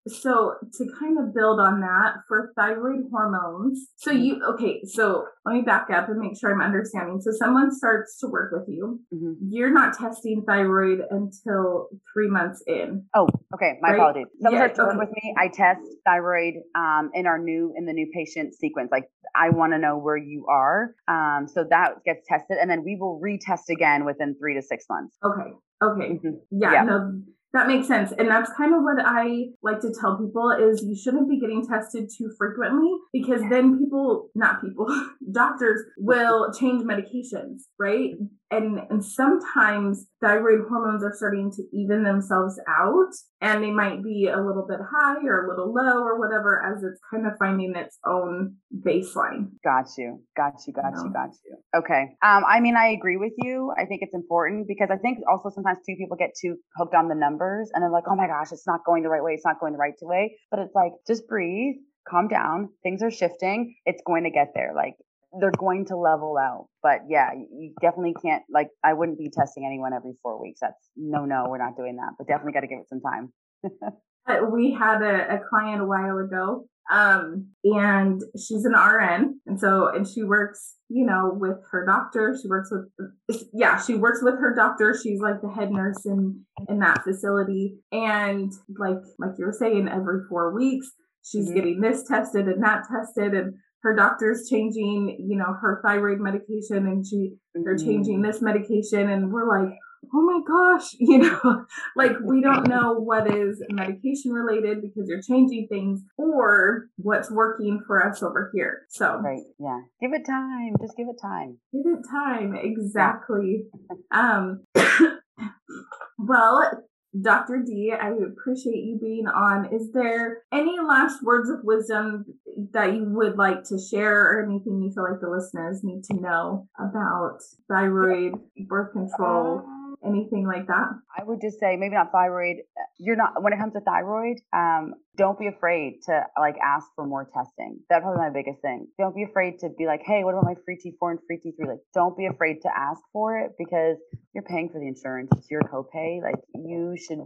so 0.08 0.56
to 0.74 0.86
kind 1.00 1.18
of 1.18 1.34
build 1.34 1.60
on 1.60 1.82
that 1.82 2.16
for 2.28 2.52
thyroid 2.56 3.02
hormones 3.12 3.88
so 3.98 4.12
mm-hmm. 4.12 4.22
you 4.22 4.42
okay 4.46 4.82
so 4.86 5.26
let 5.46 5.54
me 5.54 5.62
back 5.62 5.88
up 5.94 6.10
and 6.10 6.20
make 6.20 6.38
sure 6.40 6.54
i'm 6.54 6.62
understanding 6.62 7.20
so 7.20 7.32
someone 7.32 7.74
starts 7.74 8.18
to 8.20 8.28
work 8.28 8.52
with 8.52 8.68
you 8.68 9.00
mm-hmm. 9.14 9.34
you're 9.50 9.74
not 9.74 9.98
testing 9.98 10.44
thyroid 10.48 11.00
until 11.10 11.88
three 12.14 12.30
months 12.30 12.64
in 12.68 13.04
oh 13.16 13.28
okay 13.54 13.74
my 13.82 13.90
right? 13.90 13.96
apologies 13.96 14.26
someone 14.42 14.62
yeah, 14.62 14.68
starts 14.68 14.78
to 14.78 14.84
okay. 14.84 14.98
work 14.98 15.08
with 15.08 15.16
me 15.24 15.34
i 15.38 15.48
test 15.48 15.82
thyroid 16.06 16.56
um, 16.76 17.10
in 17.14 17.26
our 17.26 17.38
new 17.38 17.74
in 17.76 17.86
the 17.86 17.94
new 17.94 18.10
patient 18.14 18.54
sequence 18.54 18.90
like 18.92 19.10
i 19.36 19.50
want 19.50 19.74
to 19.74 19.80
know 19.80 19.98
where 19.98 20.18
you 20.18 20.46
are 20.50 20.96
um, 21.08 21.48
so 21.48 21.66
that 21.70 22.04
gets 22.06 22.26
tested 22.28 22.58
and 22.60 22.70
then 22.70 22.84
we 22.84 22.96
will 23.00 23.20
retest 23.24 23.70
again 23.70 24.06
within 24.06 24.36
three 24.40 24.54
to 24.54 24.62
six 24.62 24.86
months 24.90 25.18
okay 25.24 25.52
okay 25.84 26.10
mm-hmm. 26.14 26.30
yeah, 26.52 26.74
yeah 26.74 26.84
no 26.84 27.22
that 27.54 27.68
makes 27.68 27.88
sense. 27.88 28.12
And 28.18 28.30
that's 28.30 28.52
kind 28.58 28.74
of 28.74 28.82
what 28.82 28.98
I 29.04 29.48
like 29.64 29.80
to 29.82 29.94
tell 30.00 30.18
people 30.18 30.52
is 30.52 30.84
you 30.84 30.96
shouldn't 30.96 31.30
be 31.30 31.40
getting 31.40 31.66
tested 31.66 32.10
too 32.16 32.32
frequently 32.38 32.92
because 33.14 33.42
then 33.50 33.80
people, 33.80 34.30
not 34.36 34.62
people, 34.62 34.88
doctors 35.32 35.82
will 35.98 36.52
change 36.54 36.84
medications, 36.84 37.62
right? 37.80 38.12
and, 38.50 38.80
and 38.90 39.04
sometimes 39.04 40.08
thyroid 40.22 40.68
hormones 40.70 41.04
are 41.04 41.14
starting 41.16 41.52
to 41.52 41.64
even 41.74 42.04
themselves 42.04 42.60
out 42.68 43.12
and 43.42 43.64
they 43.64 43.72
might 43.72 44.04
be 44.04 44.30
a 44.34 44.38
little 44.38 44.66
bit 44.68 44.80
high 44.80 45.26
or 45.26 45.46
a 45.46 45.50
little 45.50 45.74
low 45.74 46.02
or 46.02 46.18
whatever 46.20 46.64
as 46.64 46.84
it's 46.84 47.00
kind 47.12 47.28
of 47.28 47.34
finding 47.38 47.76
its 47.76 47.98
own 48.06 48.56
baseline. 48.86 49.50
Got 49.64 49.88
you. 49.98 50.24
Got 50.36 50.54
you 50.66 50.74
got 50.74 50.94
you, 50.96 51.04
you 51.06 51.14
got 51.14 51.30
you. 51.46 51.58
Okay. 51.78 52.16
Um 52.24 52.44
i 52.48 52.60
mean 52.60 52.76
i 52.78 52.88
agree 52.88 53.18
with 53.18 53.34
you. 53.38 53.74
I 53.78 53.86
think 53.86 54.02
it's 54.02 54.16
important 54.16 54.68
because 54.68 54.90
i 54.92 54.98
think 54.98 55.20
also 55.30 55.50
sometimes 55.54 55.80
two 55.86 55.96
people 55.98 56.16
get 56.18 56.32
too 56.40 56.56
hooked 56.78 56.96
on 56.96 57.10
the 57.10 57.16
numbers 57.16 57.37
and 57.74 57.82
they're 57.82 57.92
like 57.92 58.06
oh 58.08 58.16
my 58.16 58.28
gosh 58.28 58.52
it's 58.52 58.68
not 58.68 58.86
going 58.86 59.04
the 59.04 59.10
right 59.10 59.24
way 59.24 59.34
it's 59.34 59.46
not 59.46 59.60
going 59.60 59.74
the 59.74 59.80
right 59.80 59.94
way 60.02 60.38
but 60.52 60.60
it's 60.60 60.76
like 60.76 60.92
just 61.06 61.28
breathe 61.28 61.76
calm 62.08 62.28
down 62.28 62.70
things 62.84 63.02
are 63.04 63.12
shifting 63.12 63.76
it's 63.86 64.02
going 64.06 64.24
to 64.24 64.30
get 64.30 64.52
there 64.56 64.74
like 64.76 64.96
they're 65.40 65.52
going 65.52 65.86
to 65.86 65.98
level 65.98 66.38
out. 66.38 66.68
But 66.82 67.02
yeah, 67.10 67.32
you 67.34 67.74
definitely 67.82 68.16
can't 68.22 68.44
like 68.50 68.70
I 68.84 68.94
wouldn't 68.94 69.18
be 69.18 69.30
testing 69.30 69.66
anyone 69.66 69.94
every 69.94 70.14
four 70.22 70.42
weeks. 70.42 70.60
That's 70.62 70.90
no, 70.96 71.26
no, 71.26 71.46
we're 71.50 71.58
not 71.58 71.76
doing 71.76 71.98
that. 71.98 72.14
But 72.18 72.28
definitely 72.28 72.54
got 72.54 72.62
to 72.62 72.68
give 72.68 72.80
it 72.80 72.90
some 72.90 73.02
time. 73.02 73.34
We 74.52 74.74
had 74.74 75.02
a, 75.02 75.36
a, 75.36 75.40
client 75.50 75.82
a 75.82 75.86
while 75.86 76.18
ago, 76.18 76.66
um, 76.92 77.48
and 77.64 78.22
she's 78.38 78.66
an 78.66 78.74
RN, 78.74 79.40
and 79.46 79.60
so 79.60 79.88
and 79.88 80.08
she 80.08 80.24
works, 80.24 80.76
you 80.90 81.06
know, 81.06 81.32
with 81.34 81.58
her 81.72 81.86
doctor. 81.86 82.38
She 82.42 82.48
works 82.48 82.72
with, 82.72 83.44
yeah, 83.54 83.82
she 83.82 83.96
works 83.96 84.20
with 84.22 84.36
her 84.36 84.54
doctor. 84.56 84.98
She's 85.02 85.22
like 85.22 85.42
the 85.42 85.50
head 85.50 85.72
nurse 85.72 86.06
in 86.06 86.46
in 86.68 86.80
that 86.80 87.04
facility, 87.04 87.78
and 87.92 88.52
like 88.78 89.04
like 89.18 89.32
you 89.38 89.46
were 89.46 89.56
saying, 89.58 89.88
every 89.88 90.22
four 90.30 90.54
weeks 90.54 90.92
she's 91.30 91.46
mm-hmm. 91.46 91.56
getting 91.56 91.82
this 91.82 92.04
tested 92.04 92.48
and 92.48 92.64
that 92.64 92.84
tested 92.90 93.34
and 93.34 93.54
her 93.84 93.96
doctor's 93.96 94.50
changing, 94.50 95.18
you 95.30 95.38
know, 95.38 95.54
her 95.62 95.82
thyroid 95.86 96.20
medication 96.20 96.88
and 96.88 97.06
she 97.06 97.34
they're 97.54 97.76
mm-hmm. 97.76 97.86
changing 97.86 98.22
this 98.22 98.42
medication 98.42 99.10
and 99.10 99.32
we're 99.32 99.48
like, 99.48 99.74
oh 100.14 100.22
my 100.22 100.40
gosh, 100.48 100.96
you 101.00 101.20
know, 101.20 101.66
like 101.96 102.14
we 102.24 102.42
don't 102.42 102.68
know 102.68 102.94
what 102.94 103.34
is 103.34 103.62
medication 103.70 104.32
related 104.32 104.82
because 104.82 105.08
you're 105.08 105.22
changing 105.22 105.68
things 105.70 106.02
or 106.18 106.88
what's 106.98 107.32
working 107.32 107.82
for 107.86 108.06
us 108.06 108.22
over 108.24 108.52
here. 108.54 108.84
So 108.90 109.20
right, 109.24 109.44
yeah, 109.60 109.82
give 110.02 110.14
it 110.14 110.26
time. 110.26 110.74
Just 110.82 110.98
give 110.98 111.08
it 111.08 111.22
time. 111.22 111.58
Give 111.74 111.86
it 111.86 112.06
time. 112.10 112.56
Exactly. 112.56 113.66
um. 114.12 114.64
well, 116.18 116.84
Dr. 117.22 117.64
D, 117.66 117.94
I 118.00 118.10
appreciate 118.10 118.84
you 118.84 119.00
being 119.02 119.28
on. 119.28 119.74
Is 119.74 119.92
there 119.92 120.44
any 120.54 120.78
last 120.80 121.24
words 121.24 121.50
of 121.50 121.60
wisdom 121.64 122.26
that 122.74 122.94
you 122.94 123.06
would 123.06 123.38
like 123.38 123.64
to 123.66 123.80
share 123.80 124.22
or 124.24 124.44
anything 124.44 124.82
you 124.82 124.92
feel 124.94 125.04
like 125.04 125.22
the 125.22 125.30
listeners 125.30 125.82
need 125.84 126.04
to 126.06 126.20
know 126.20 126.68
about 126.78 127.40
thyroid, 127.70 128.34
birth 128.68 128.94
control? 128.94 129.64
Anything 130.08 130.48
like 130.48 130.68
that? 130.68 130.88
I 131.18 131.24
would 131.24 131.42
just 131.42 131.60
say 131.60 131.76
maybe 131.76 131.96
not 131.96 132.12
thyroid. 132.12 132.58
You're 132.98 133.16
not 133.16 133.42
when 133.42 133.54
it 133.54 133.58
comes 133.58 133.74
to 133.74 133.82
thyroid. 133.82 134.38
Um, 134.54 134.96
don't 135.18 135.38
be 135.38 135.48
afraid 135.48 136.00
to 136.06 136.24
like 136.40 136.56
ask 136.64 136.88
for 136.96 137.06
more 137.06 137.28
testing. 137.34 137.80
That's 137.90 138.04
probably 138.04 138.22
my 138.22 138.30
biggest 138.30 138.62
thing. 138.62 138.88
Don't 139.00 139.16
be 139.16 139.24
afraid 139.24 139.60
to 139.60 139.70
be 139.78 139.86
like, 139.86 140.02
hey, 140.06 140.24
what 140.24 140.34
about 140.34 140.46
my 140.46 140.56
free 140.64 140.78
T4 140.78 141.12
and 141.12 141.20
free 141.26 141.42
T3? 141.44 141.68
Like, 141.68 141.80
don't 141.94 142.16
be 142.16 142.28
afraid 142.28 142.62
to 142.62 142.70
ask 142.70 143.02
for 143.12 143.40
it 143.40 143.52
because 143.58 143.98
you're 144.34 144.44
paying 144.44 144.70
for 144.70 144.80
the 144.80 144.88
insurance. 144.88 145.30
It's 145.36 145.50
your 145.50 145.62
copay. 145.62 146.22
Like, 146.22 146.38
you 146.54 146.96
should, 146.96 147.20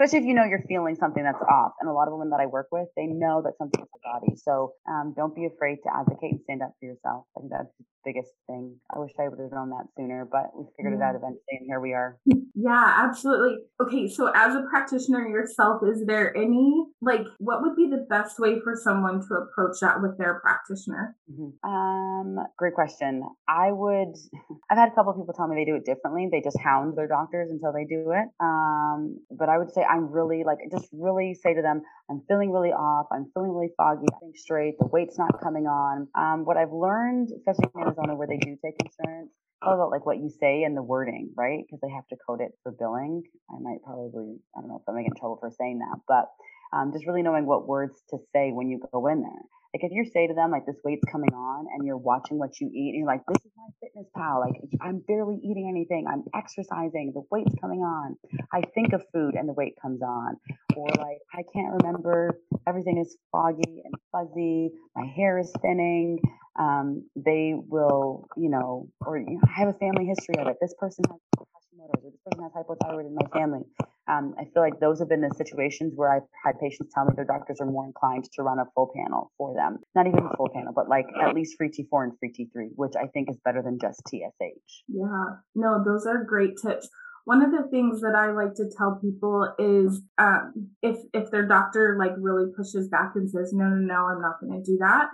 especially 0.00 0.20
if 0.20 0.24
you 0.24 0.34
know 0.34 0.44
you're 0.44 0.64
feeling 0.66 0.96
something 0.96 1.22
that's 1.22 1.42
off. 1.42 1.72
And 1.80 1.90
a 1.90 1.92
lot 1.92 2.08
of 2.08 2.14
women 2.14 2.30
that 2.30 2.40
I 2.40 2.46
work 2.46 2.68
with, 2.72 2.88
they 2.96 3.06
know 3.06 3.42
that 3.44 3.52
something's 3.58 3.88
the 3.92 4.00
body. 4.02 4.36
So 4.36 4.72
um, 4.88 5.12
don't 5.14 5.34
be 5.34 5.46
afraid 5.46 5.76
to 5.84 5.90
advocate 5.94 6.32
and 6.32 6.40
stand 6.44 6.62
up 6.62 6.72
for 6.80 6.86
yourself. 6.86 7.26
I 7.36 7.40
think 7.40 7.52
that's 7.52 7.68
the 7.78 7.84
biggest 8.04 8.32
thing. 8.46 8.76
I 8.94 8.98
wish 8.98 9.12
I 9.20 9.28
would 9.28 9.38
have 9.38 9.52
known 9.52 9.70
that 9.70 9.86
sooner, 9.96 10.26
but 10.30 10.56
we 10.56 10.64
figured 10.76 10.94
it 10.94 11.02
out 11.02 11.14
eventually, 11.14 11.60
and 11.60 11.66
here 11.66 11.80
we 11.80 11.92
are. 11.92 12.16
Yeah, 12.54 13.04
absolutely. 13.04 13.56
Okay, 13.82 14.08
so 14.08 14.30
as 14.34 14.54
a 14.54 14.62
practitioner 14.70 15.28
yourself, 15.28 15.82
is 15.84 16.04
there 16.06 16.36
any 16.36 16.84
like 17.00 17.24
what 17.38 17.62
would 17.62 17.76
be 17.76 17.88
the 17.88 18.06
best 18.08 18.38
way 18.38 18.60
for 18.60 18.74
someone 18.76 19.20
to 19.28 19.34
approach 19.34 19.76
that 19.80 20.00
with 20.00 20.18
their 20.18 20.40
practitioner? 20.40 21.16
Mm-hmm. 21.30 21.68
Um, 21.68 22.46
great 22.56 22.74
question. 22.74 23.22
I 23.48 23.72
would. 23.72 24.14
I've 24.70 24.78
had 24.78 24.88
a 24.88 24.94
couple 24.94 25.12
of 25.12 25.18
people 25.18 25.34
tell 25.34 25.48
me 25.48 25.56
they 25.56 25.70
do 25.70 25.76
it 25.76 25.84
differently. 25.84 26.28
They 26.30 26.40
just 26.40 26.58
hound 26.62 26.96
their 26.96 27.08
doctors 27.08 27.50
until 27.50 27.72
they 27.72 27.84
do 27.84 28.12
it. 28.12 28.28
Um, 28.40 29.18
but 29.30 29.48
I 29.48 29.58
would 29.58 29.72
say 29.72 29.82
I'm 29.82 30.10
really 30.10 30.44
like 30.44 30.58
just 30.70 30.88
really 30.92 31.34
say 31.34 31.54
to 31.54 31.62
them, 31.62 31.82
I'm 32.10 32.22
feeling 32.28 32.50
really 32.50 32.72
off. 32.72 33.06
I'm 33.12 33.30
feeling 33.34 33.50
really 33.52 33.72
foggy. 33.76 34.06
I 34.14 34.18
think 34.20 34.36
straight. 34.36 34.74
The 34.78 34.86
weight's 34.86 35.18
not 35.18 35.40
coming 35.42 35.66
on. 35.66 36.08
Um, 36.14 36.44
what 36.44 36.56
I've 36.56 36.72
learned, 36.72 37.30
especially 37.36 37.70
in 37.74 37.80
Arizona 37.82 38.14
where 38.14 38.28
they 38.28 38.38
do 38.38 38.56
take 38.64 38.76
insurance, 38.84 39.30
all 39.64 39.74
about 39.74 39.90
like 39.90 40.04
what 40.06 40.18
you 40.18 40.28
say 40.28 40.62
and 40.62 40.76
the 40.76 40.82
wording, 40.82 41.32
right? 41.36 41.64
Because 41.64 41.80
they 41.80 41.90
have 41.90 42.06
to 42.08 42.16
code 42.26 42.40
it 42.40 42.52
for 42.62 42.72
billing. 42.72 43.22
I 43.50 43.58
might 43.60 43.82
probably, 43.82 44.36
I 44.56 44.60
don't 44.60 44.68
know 44.68 44.76
if 44.76 44.88
I'm 44.88 44.94
getting 44.94 45.12
in 45.14 45.18
trouble 45.18 45.38
for 45.40 45.50
saying 45.50 45.78
that, 45.78 45.98
but 46.06 46.28
um, 46.74 46.92
just 46.92 47.06
really 47.06 47.22
knowing 47.22 47.46
what 47.46 47.68
words 47.68 48.02
to 48.10 48.18
say 48.34 48.50
when 48.50 48.68
you 48.68 48.80
go 48.92 49.06
in 49.06 49.22
there. 49.22 49.42
like 49.74 49.84
if 49.84 49.92
you 49.92 50.04
say 50.12 50.26
to 50.26 50.34
them 50.34 50.50
like 50.50 50.66
this 50.66 50.76
weight's 50.84 51.04
coming 51.10 51.32
on 51.32 51.66
and 51.72 51.86
you're 51.86 51.96
watching 51.96 52.38
what 52.38 52.60
you 52.60 52.68
eat 52.74 52.90
and 52.90 52.98
you're 52.98 53.06
like 53.06 53.22
this 53.28 53.44
is 53.44 53.52
my 53.56 53.68
fitness 53.80 54.06
pal. 54.16 54.40
Like 54.40 54.60
i'm 54.82 55.02
barely 55.06 55.36
eating 55.36 55.68
anything. 55.70 56.06
I'm 56.10 56.24
exercising. 56.34 57.12
The 57.14 57.22
weight's 57.30 57.54
coming 57.60 57.80
on. 57.80 58.16
I 58.52 58.62
think 58.74 58.92
of 58.92 59.02
food 59.12 59.34
and 59.34 59.48
the 59.48 59.52
weight 59.52 59.74
comes 59.80 60.02
on. 60.02 60.36
Or 60.76 60.88
like 60.98 61.20
i 61.32 61.42
can't 61.54 61.82
remember. 61.82 62.40
Everything 62.66 62.98
is 62.98 63.16
foggy 63.30 63.82
and 63.84 63.94
fuzzy. 64.10 64.72
My 64.96 65.06
hair 65.06 65.38
is 65.38 65.52
thinning. 65.62 66.18
Um, 66.58 67.08
they 67.16 67.54
will 67.54 68.28
you 68.36 68.50
know 68.50 68.88
or 69.00 69.18
you 69.18 69.26
know, 69.26 69.40
i 69.44 69.60
have 69.60 69.68
a 69.68 69.78
family 69.78 70.06
history 70.06 70.36
of 70.38 70.48
it. 70.48 70.56
This 70.60 70.74
person 70.78 71.04
has 71.10 71.20
Hashimoto's 71.38 72.02
or 72.04 72.10
this 72.10 72.18
person 72.24 72.42
has 72.42 72.52
hypothyroid 72.52 73.06
in 73.06 73.14
my 73.14 73.28
family 73.38 73.62
um, 74.06 74.34
I 74.38 74.44
feel 74.44 74.62
like 74.62 74.80
those 74.80 74.98
have 74.98 75.08
been 75.08 75.22
the 75.22 75.34
situations 75.34 75.94
where 75.96 76.12
I've 76.12 76.28
had 76.44 76.60
patients 76.60 76.92
tell 76.94 77.04
me 77.06 77.12
their 77.16 77.24
doctors 77.24 77.58
are 77.60 77.66
more 77.66 77.86
inclined 77.86 78.24
to 78.34 78.42
run 78.42 78.58
a 78.58 78.66
full 78.74 78.90
panel 78.94 79.32
for 79.38 79.54
them. 79.54 79.78
Not 79.94 80.06
even 80.06 80.26
a 80.26 80.36
full 80.36 80.50
panel, 80.54 80.72
but 80.74 80.88
like 80.88 81.06
at 81.22 81.34
least 81.34 81.56
free 81.56 81.70
T4 81.70 82.04
and 82.04 82.12
free 82.18 82.32
T3, 82.32 82.68
which 82.76 82.92
I 83.00 83.06
think 83.06 83.30
is 83.30 83.38
better 83.44 83.62
than 83.62 83.78
just 83.80 84.02
TSH. 84.06 84.82
Yeah, 84.88 85.24
no, 85.54 85.82
those 85.82 86.06
are 86.06 86.22
great 86.22 86.52
tips. 86.60 86.88
One 87.24 87.42
of 87.42 87.50
the 87.52 87.66
things 87.70 88.02
that 88.02 88.14
I 88.14 88.32
like 88.32 88.54
to 88.56 88.70
tell 88.76 89.00
people 89.02 89.54
is 89.58 90.02
um, 90.18 90.68
if 90.82 90.98
if 91.14 91.30
their 91.30 91.48
doctor 91.48 91.96
like 91.98 92.12
really 92.18 92.52
pushes 92.54 92.88
back 92.88 93.12
and 93.14 93.30
says 93.30 93.52
no 93.54 93.64
no 93.64 93.76
no 93.76 94.06
I'm 94.06 94.20
not 94.20 94.40
going 94.40 94.62
to 94.62 94.70
do 94.70 94.76
that, 94.80 95.08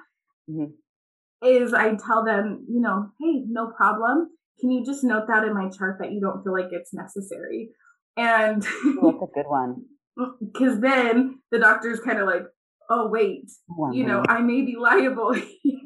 mm-hmm. 0.50 1.46
is 1.46 1.72
I 1.72 1.94
tell 1.94 2.24
them 2.24 2.66
you 2.68 2.80
know 2.80 3.10
hey 3.20 3.44
no 3.48 3.70
problem 3.70 4.30
can 4.60 4.70
you 4.70 4.84
just 4.84 5.04
note 5.04 5.26
that 5.28 5.44
in 5.44 5.54
my 5.54 5.68
chart 5.70 5.98
that 6.00 6.12
you 6.12 6.20
don't 6.20 6.42
feel 6.42 6.52
like 6.52 6.68
it's 6.70 6.92
necessary 6.92 7.70
and 8.20 8.62
that's 8.62 9.22
a 9.22 9.34
good 9.34 9.46
one. 9.46 9.84
Because 10.38 10.80
then 10.80 11.38
the 11.50 11.58
doctor's 11.58 12.00
kind 12.00 12.18
of 12.18 12.26
like, 12.26 12.42
oh, 12.90 13.08
wait, 13.08 13.50
you 13.92 14.04
know, 14.04 14.22
I 14.28 14.42
may 14.42 14.60
be 14.60 14.76
liable 14.76 15.34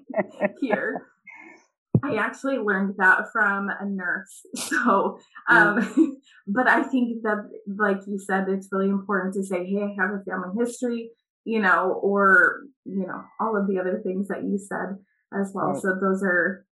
here. 0.60 1.06
I 2.02 2.16
actually 2.16 2.58
learned 2.58 2.94
that 2.98 3.26
from 3.32 3.68
a 3.68 3.86
nurse. 3.86 4.44
So, 4.56 5.18
um, 5.48 6.18
but 6.48 6.66
I 6.66 6.82
think 6.82 7.22
that, 7.22 7.48
like 7.68 7.98
you 8.08 8.18
said, 8.18 8.48
it's 8.48 8.68
really 8.72 8.88
important 8.88 9.34
to 9.34 9.44
say, 9.44 9.64
hey, 9.64 9.82
I 9.82 9.94
have 10.02 10.10
a 10.10 10.24
family 10.28 10.50
history, 10.58 11.10
you 11.44 11.60
know, 11.60 12.00
or, 12.02 12.62
you 12.84 13.06
know, 13.06 13.22
all 13.38 13.56
of 13.56 13.68
the 13.68 13.78
other 13.78 14.00
things 14.04 14.26
that 14.28 14.42
you 14.42 14.58
said 14.58 14.96
as 15.38 15.52
well. 15.54 15.68
Right. 15.68 15.82
So, 15.82 15.96
those 16.00 16.22
are, 16.24 16.66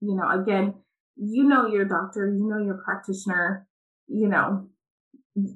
you 0.00 0.14
know, 0.14 0.28
again, 0.28 0.74
you 1.16 1.44
know 1.44 1.66
your 1.66 1.84
doctor, 1.84 2.32
you 2.32 2.46
know 2.46 2.62
your 2.62 2.80
practitioner, 2.84 3.66
you 4.06 4.28
know, 4.28 4.67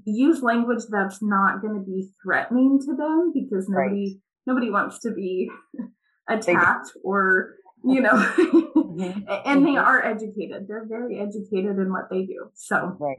use 0.05 0.42
language 0.42 0.83
that's 0.90 1.23
not 1.23 1.61
going 1.61 1.75
to 1.75 1.85
be 1.85 2.09
threatening 2.23 2.79
to 2.81 2.95
them 2.97 3.33
because 3.35 3.68
nobody 3.68 4.14
right. 4.14 4.21
nobody 4.47 4.71
wants 4.71 4.99
to 5.01 5.12
be 5.12 5.51
attacked 6.29 6.92
or 7.03 7.55
you 7.85 8.01
know 8.01 8.12
mm-hmm. 8.12 9.01
and 9.45 9.66
they 9.66 9.71
mm-hmm. 9.71 9.79
are 9.79 10.05
educated 10.05 10.66
they're 10.68 10.87
very 10.88 11.18
educated 11.18 11.77
in 11.79 11.90
what 11.90 12.09
they 12.11 12.23
do 12.23 12.51
so 12.55 12.97
right 13.01 13.18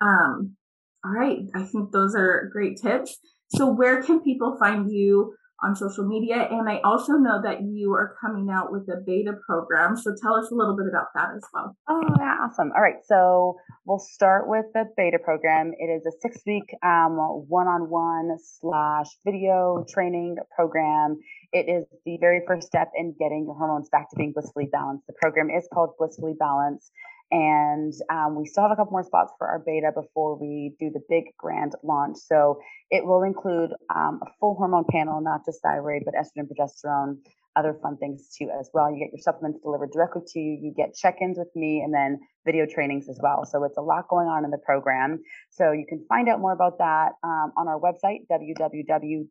um 0.00 0.56
all 1.04 1.12
right 1.12 1.40
i 1.54 1.62
think 1.62 1.90
those 1.92 2.14
are 2.14 2.50
great 2.52 2.78
tips 2.80 3.18
so 3.48 3.66
where 3.66 4.02
can 4.02 4.20
people 4.20 4.56
find 4.58 4.90
you 4.90 5.34
on 5.62 5.74
social 5.74 6.06
media. 6.06 6.46
And 6.50 6.68
I 6.68 6.80
also 6.84 7.14
know 7.14 7.40
that 7.42 7.62
you 7.62 7.92
are 7.92 8.16
coming 8.20 8.48
out 8.50 8.70
with 8.70 8.82
a 8.88 9.00
beta 9.06 9.32
program. 9.46 9.96
So 9.96 10.14
tell 10.22 10.34
us 10.36 10.50
a 10.50 10.54
little 10.54 10.76
bit 10.76 10.86
about 10.88 11.06
that 11.14 11.34
as 11.36 11.42
well. 11.52 11.76
Oh, 11.88 12.02
yeah, 12.18 12.36
awesome. 12.44 12.72
All 12.76 12.82
right. 12.82 13.00
So 13.06 13.56
we'll 13.86 13.98
start 13.98 14.48
with 14.48 14.66
the 14.74 14.84
beta 14.96 15.18
program. 15.18 15.72
It 15.78 15.86
is 15.86 16.04
a 16.06 16.12
six 16.20 16.42
week 16.46 16.74
um, 16.84 17.16
one 17.48 17.66
on 17.66 17.88
one 17.88 18.36
slash 18.60 19.06
video 19.24 19.84
training 19.88 20.36
program. 20.54 21.18
It 21.52 21.70
is 21.70 21.86
the 22.04 22.18
very 22.20 22.42
first 22.46 22.66
step 22.66 22.90
in 22.94 23.14
getting 23.18 23.44
your 23.46 23.54
hormones 23.54 23.88
back 23.88 24.10
to 24.10 24.16
being 24.16 24.32
blissfully 24.32 24.68
balanced. 24.70 25.06
The 25.06 25.14
program 25.20 25.48
is 25.48 25.66
called 25.72 25.90
Blissfully 25.98 26.34
Balanced. 26.38 26.90
And 27.30 27.92
um, 28.10 28.36
we 28.36 28.46
still 28.46 28.62
have 28.62 28.72
a 28.72 28.76
couple 28.76 28.92
more 28.92 29.02
spots 29.02 29.32
for 29.38 29.48
our 29.48 29.58
beta 29.58 29.90
before 29.94 30.38
we 30.38 30.74
do 30.78 30.90
the 30.90 31.00
big 31.08 31.24
grand 31.36 31.72
launch. 31.82 32.18
So 32.18 32.60
it 32.90 33.04
will 33.04 33.22
include 33.24 33.70
um, 33.94 34.20
a 34.22 34.30
full 34.38 34.54
hormone 34.54 34.84
panel, 34.90 35.20
not 35.20 35.44
just 35.44 35.60
thyroid, 35.62 36.02
but 36.04 36.14
estrogen, 36.14 36.46
progesterone, 36.46 37.16
other 37.56 37.76
fun 37.82 37.96
things 37.96 38.28
too 38.38 38.48
as 38.60 38.70
well. 38.72 38.92
You 38.92 39.00
get 39.00 39.12
your 39.12 39.22
supplements 39.22 39.60
delivered 39.62 39.90
directly 39.90 40.22
to 40.26 40.38
you. 40.38 40.58
You 40.62 40.74
get 40.76 40.94
check-ins 40.94 41.38
with 41.38 41.50
me 41.56 41.80
and 41.80 41.92
then 41.92 42.20
video 42.44 42.66
trainings 42.66 43.08
as 43.08 43.18
well. 43.20 43.44
So 43.44 43.64
it's 43.64 43.78
a 43.78 43.82
lot 43.82 44.08
going 44.08 44.28
on 44.28 44.44
in 44.44 44.50
the 44.50 44.58
program. 44.58 45.22
So 45.50 45.72
you 45.72 45.86
can 45.88 46.04
find 46.08 46.28
out 46.28 46.38
more 46.38 46.52
about 46.52 46.78
that 46.78 47.12
um, 47.24 47.52
on 47.56 47.66
our 47.66 47.80
website, 47.80 48.26
www 48.30 49.26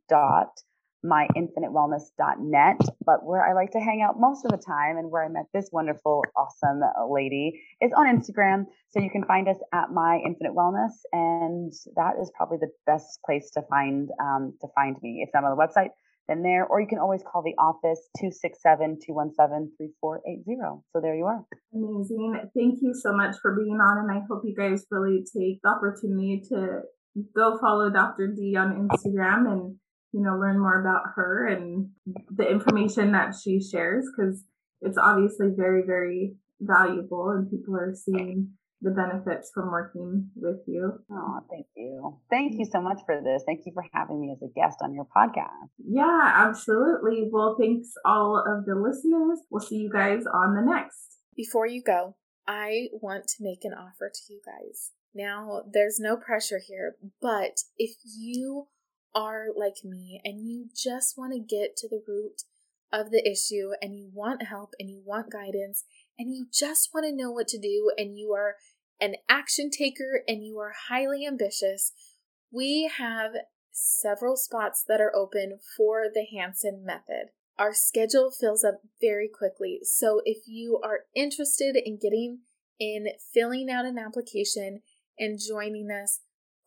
myinfinitewellness.net. 1.05 2.81
But 3.05 3.23
where 3.23 3.47
I 3.47 3.53
like 3.53 3.71
to 3.71 3.79
hang 3.79 4.01
out 4.01 4.19
most 4.19 4.43
of 4.45 4.51
the 4.51 4.57
time 4.57 4.97
and 4.97 5.09
where 5.11 5.23
I 5.23 5.29
met 5.29 5.45
this 5.53 5.69
wonderful, 5.71 6.23
awesome 6.35 6.81
lady 7.09 7.61
is 7.81 7.91
on 7.95 8.07
Instagram. 8.07 8.65
So 8.89 8.99
you 8.99 9.09
can 9.09 9.23
find 9.25 9.47
us 9.47 9.57
at 9.73 9.91
My 9.91 10.19
Infinite 10.25 10.53
Wellness, 10.53 10.91
and 11.11 11.71
that 11.95 12.15
is 12.21 12.31
probably 12.35 12.57
the 12.59 12.71
best 12.85 13.19
place 13.25 13.49
to 13.51 13.61
find 13.69 14.09
um, 14.19 14.53
to 14.61 14.67
find 14.73 14.95
me. 15.01 15.23
If 15.25 15.29
not 15.33 15.43
on 15.43 15.55
the 15.55 15.61
website, 15.61 15.89
then 16.27 16.41
there, 16.41 16.65
or 16.65 16.81
you 16.81 16.87
can 16.87 16.97
always 16.97 17.21
call 17.23 17.43
the 17.43 17.53
office 17.59 18.09
267-217-3480. 18.17 20.81
So 20.91 21.01
there 21.01 21.15
you 21.15 21.25
are. 21.25 21.45
Amazing. 21.73 22.49
Thank 22.55 22.79
you 22.81 22.93
so 22.93 23.15
much 23.15 23.35
for 23.41 23.55
being 23.55 23.79
on. 23.79 23.99
And 23.99 24.11
I 24.11 24.21
hope 24.27 24.41
you 24.43 24.55
guys 24.55 24.87
really 24.89 25.19
take 25.19 25.61
the 25.61 25.69
opportunity 25.69 26.41
to 26.49 26.81
go 27.35 27.59
follow 27.59 27.91
Dr. 27.91 28.33
D 28.35 28.55
on 28.57 28.89
Instagram 28.89 29.51
and 29.51 29.75
you 30.15 30.21
know, 30.21 30.37
learn 30.37 30.57
more 30.57 30.79
about 30.79 31.01
her 31.15 31.45
and 31.45 31.89
the 32.33 32.49
information 32.49 33.11
that 33.11 33.35
she 33.35 33.61
shares 33.61 34.05
because 34.15 34.45
it's 34.79 34.97
obviously 34.97 35.47
very, 35.53 35.83
very 35.85 36.35
valuable 36.61 37.31
and 37.31 37.51
people 37.51 37.75
are 37.75 37.93
seeing 37.93 38.47
the 38.81 38.91
benefits 38.91 39.51
from 39.53 39.71
working 39.71 40.29
with 40.35 40.61
you. 40.67 40.93
Oh, 41.11 41.39
thank 41.49 41.67
you. 41.75 42.17
Thank 42.29 42.53
you 42.57 42.65
so 42.71 42.79
much 42.79 42.99
for 43.05 43.19
this. 43.21 43.43
Thank 43.45 43.65
you 43.65 43.73
for 43.73 43.83
having 43.91 44.21
me 44.21 44.31
as 44.31 44.41
a 44.41 44.53
guest 44.57 44.77
on 44.81 44.93
your 44.93 45.05
podcast. 45.05 45.67
Yeah, 45.85 46.31
absolutely. 46.33 47.27
Well, 47.29 47.57
thanks 47.59 47.89
all 48.05 48.37
of 48.37 48.65
the 48.65 48.75
listeners. 48.75 49.39
We'll 49.49 49.65
see 49.65 49.75
you 49.75 49.91
guys 49.91 50.23
on 50.33 50.55
the 50.55 50.61
next. 50.61 51.17
Before 51.35 51.67
you 51.67 51.83
go, 51.83 52.15
I 52.47 52.87
want 52.93 53.27
to 53.27 53.35
make 53.41 53.65
an 53.65 53.73
offer 53.73 54.09
to 54.13 54.33
you 54.33 54.39
guys. 54.45 54.91
Now, 55.13 55.63
there's 55.69 55.99
no 55.99 56.15
pressure 56.15 56.61
here, 56.65 56.95
but 57.21 57.57
if 57.77 57.97
you 58.17 58.67
are 59.15 59.45
like 59.55 59.77
me 59.83 60.21
and 60.23 60.45
you 60.45 60.67
just 60.75 61.17
want 61.17 61.33
to 61.33 61.39
get 61.39 61.77
to 61.77 61.87
the 61.87 62.03
root 62.05 62.43
of 62.91 63.09
the 63.11 63.27
issue 63.27 63.71
and 63.81 63.95
you 63.95 64.09
want 64.13 64.43
help 64.43 64.73
and 64.79 64.89
you 64.89 65.01
want 65.03 65.31
guidance 65.31 65.85
and 66.19 66.33
you 66.33 66.47
just 66.53 66.89
want 66.93 67.05
to 67.05 67.15
know 67.15 67.31
what 67.31 67.47
to 67.47 67.57
do 67.57 67.91
and 67.97 68.17
you 68.17 68.33
are 68.33 68.55
an 68.99 69.15
action 69.27 69.69
taker 69.69 70.21
and 70.27 70.45
you 70.45 70.59
are 70.59 70.73
highly 70.89 71.25
ambitious, 71.25 71.91
we 72.51 72.89
have 72.97 73.31
several 73.71 74.37
spots 74.37 74.83
that 74.87 75.01
are 75.01 75.13
open 75.15 75.59
for 75.75 76.03
the 76.13 76.25
Hansen 76.25 76.83
method. 76.85 77.31
Our 77.57 77.73
schedule 77.73 78.31
fills 78.31 78.63
up 78.63 78.81
very 79.01 79.29
quickly. 79.29 79.79
So 79.83 80.21
if 80.25 80.47
you 80.47 80.79
are 80.83 81.01
interested 81.15 81.75
in 81.75 81.97
getting 82.01 82.39
in 82.79 83.07
filling 83.33 83.69
out 83.69 83.85
an 83.85 83.97
application 83.97 84.81
and 85.17 85.39
joining 85.39 85.89
us, 85.89 86.19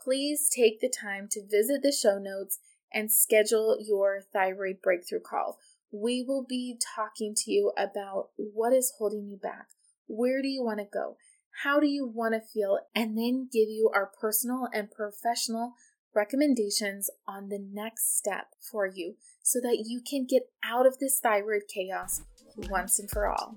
please 0.02 0.48
take 0.48 0.80
the 0.80 0.88
time 0.88 1.28
to 1.32 1.46
visit 1.46 1.82
the 1.82 1.92
show 1.92 2.18
notes 2.18 2.58
and 2.92 3.12
schedule 3.12 3.76
your 3.80 4.20
thyroid 4.32 4.80
breakthrough 4.82 5.20
call. 5.20 5.58
We 5.90 6.22
will 6.26 6.44
be 6.46 6.78
talking 6.96 7.34
to 7.36 7.50
you 7.50 7.72
about 7.76 8.30
what 8.36 8.72
is 8.72 8.92
holding 8.98 9.26
you 9.26 9.36
back. 9.36 9.68
Where 10.06 10.42
do 10.42 10.48
you 10.48 10.62
want 10.62 10.78
to 10.80 10.84
go? 10.84 11.16
How 11.62 11.80
do 11.80 11.86
you 11.86 12.06
want 12.06 12.34
to 12.34 12.40
feel? 12.40 12.78
And 12.94 13.16
then 13.16 13.48
give 13.52 13.68
you 13.68 13.90
our 13.94 14.10
personal 14.20 14.68
and 14.72 14.90
professional 14.90 15.74
recommendations 16.14 17.10
on 17.26 17.48
the 17.48 17.58
next 17.58 18.16
step 18.16 18.48
for 18.60 18.86
you 18.86 19.14
so 19.42 19.60
that 19.60 19.84
you 19.86 20.00
can 20.08 20.26
get 20.26 20.50
out 20.64 20.86
of 20.86 20.98
this 20.98 21.20
thyroid 21.20 21.62
chaos 21.72 22.22
once 22.70 22.98
and 22.98 23.10
for 23.10 23.28
all. 23.28 23.56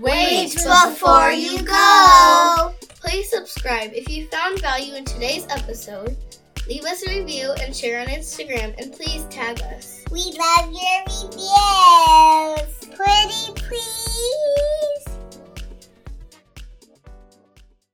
Wait 0.00 0.54
before 0.54 1.32
you 1.32 1.62
go! 1.62 2.74
Please 3.00 3.28
subscribe 3.28 3.90
if 3.92 4.08
you 4.08 4.26
found 4.28 4.58
value 4.62 4.94
in 4.94 5.04
today's 5.04 5.46
episode. 5.50 6.16
Leave 6.66 6.84
us 6.84 7.06
a 7.06 7.18
review 7.18 7.52
and 7.60 7.76
share 7.76 8.00
on 8.00 8.06
Instagram, 8.06 8.74
and 8.78 8.94
please 8.94 9.26
tag 9.28 9.60
us. 9.60 10.02
We 10.10 10.32
love 10.38 10.72
your 10.72 11.02
reviews! 11.28 12.96
Pretty 12.96 13.52
please! 13.54 14.81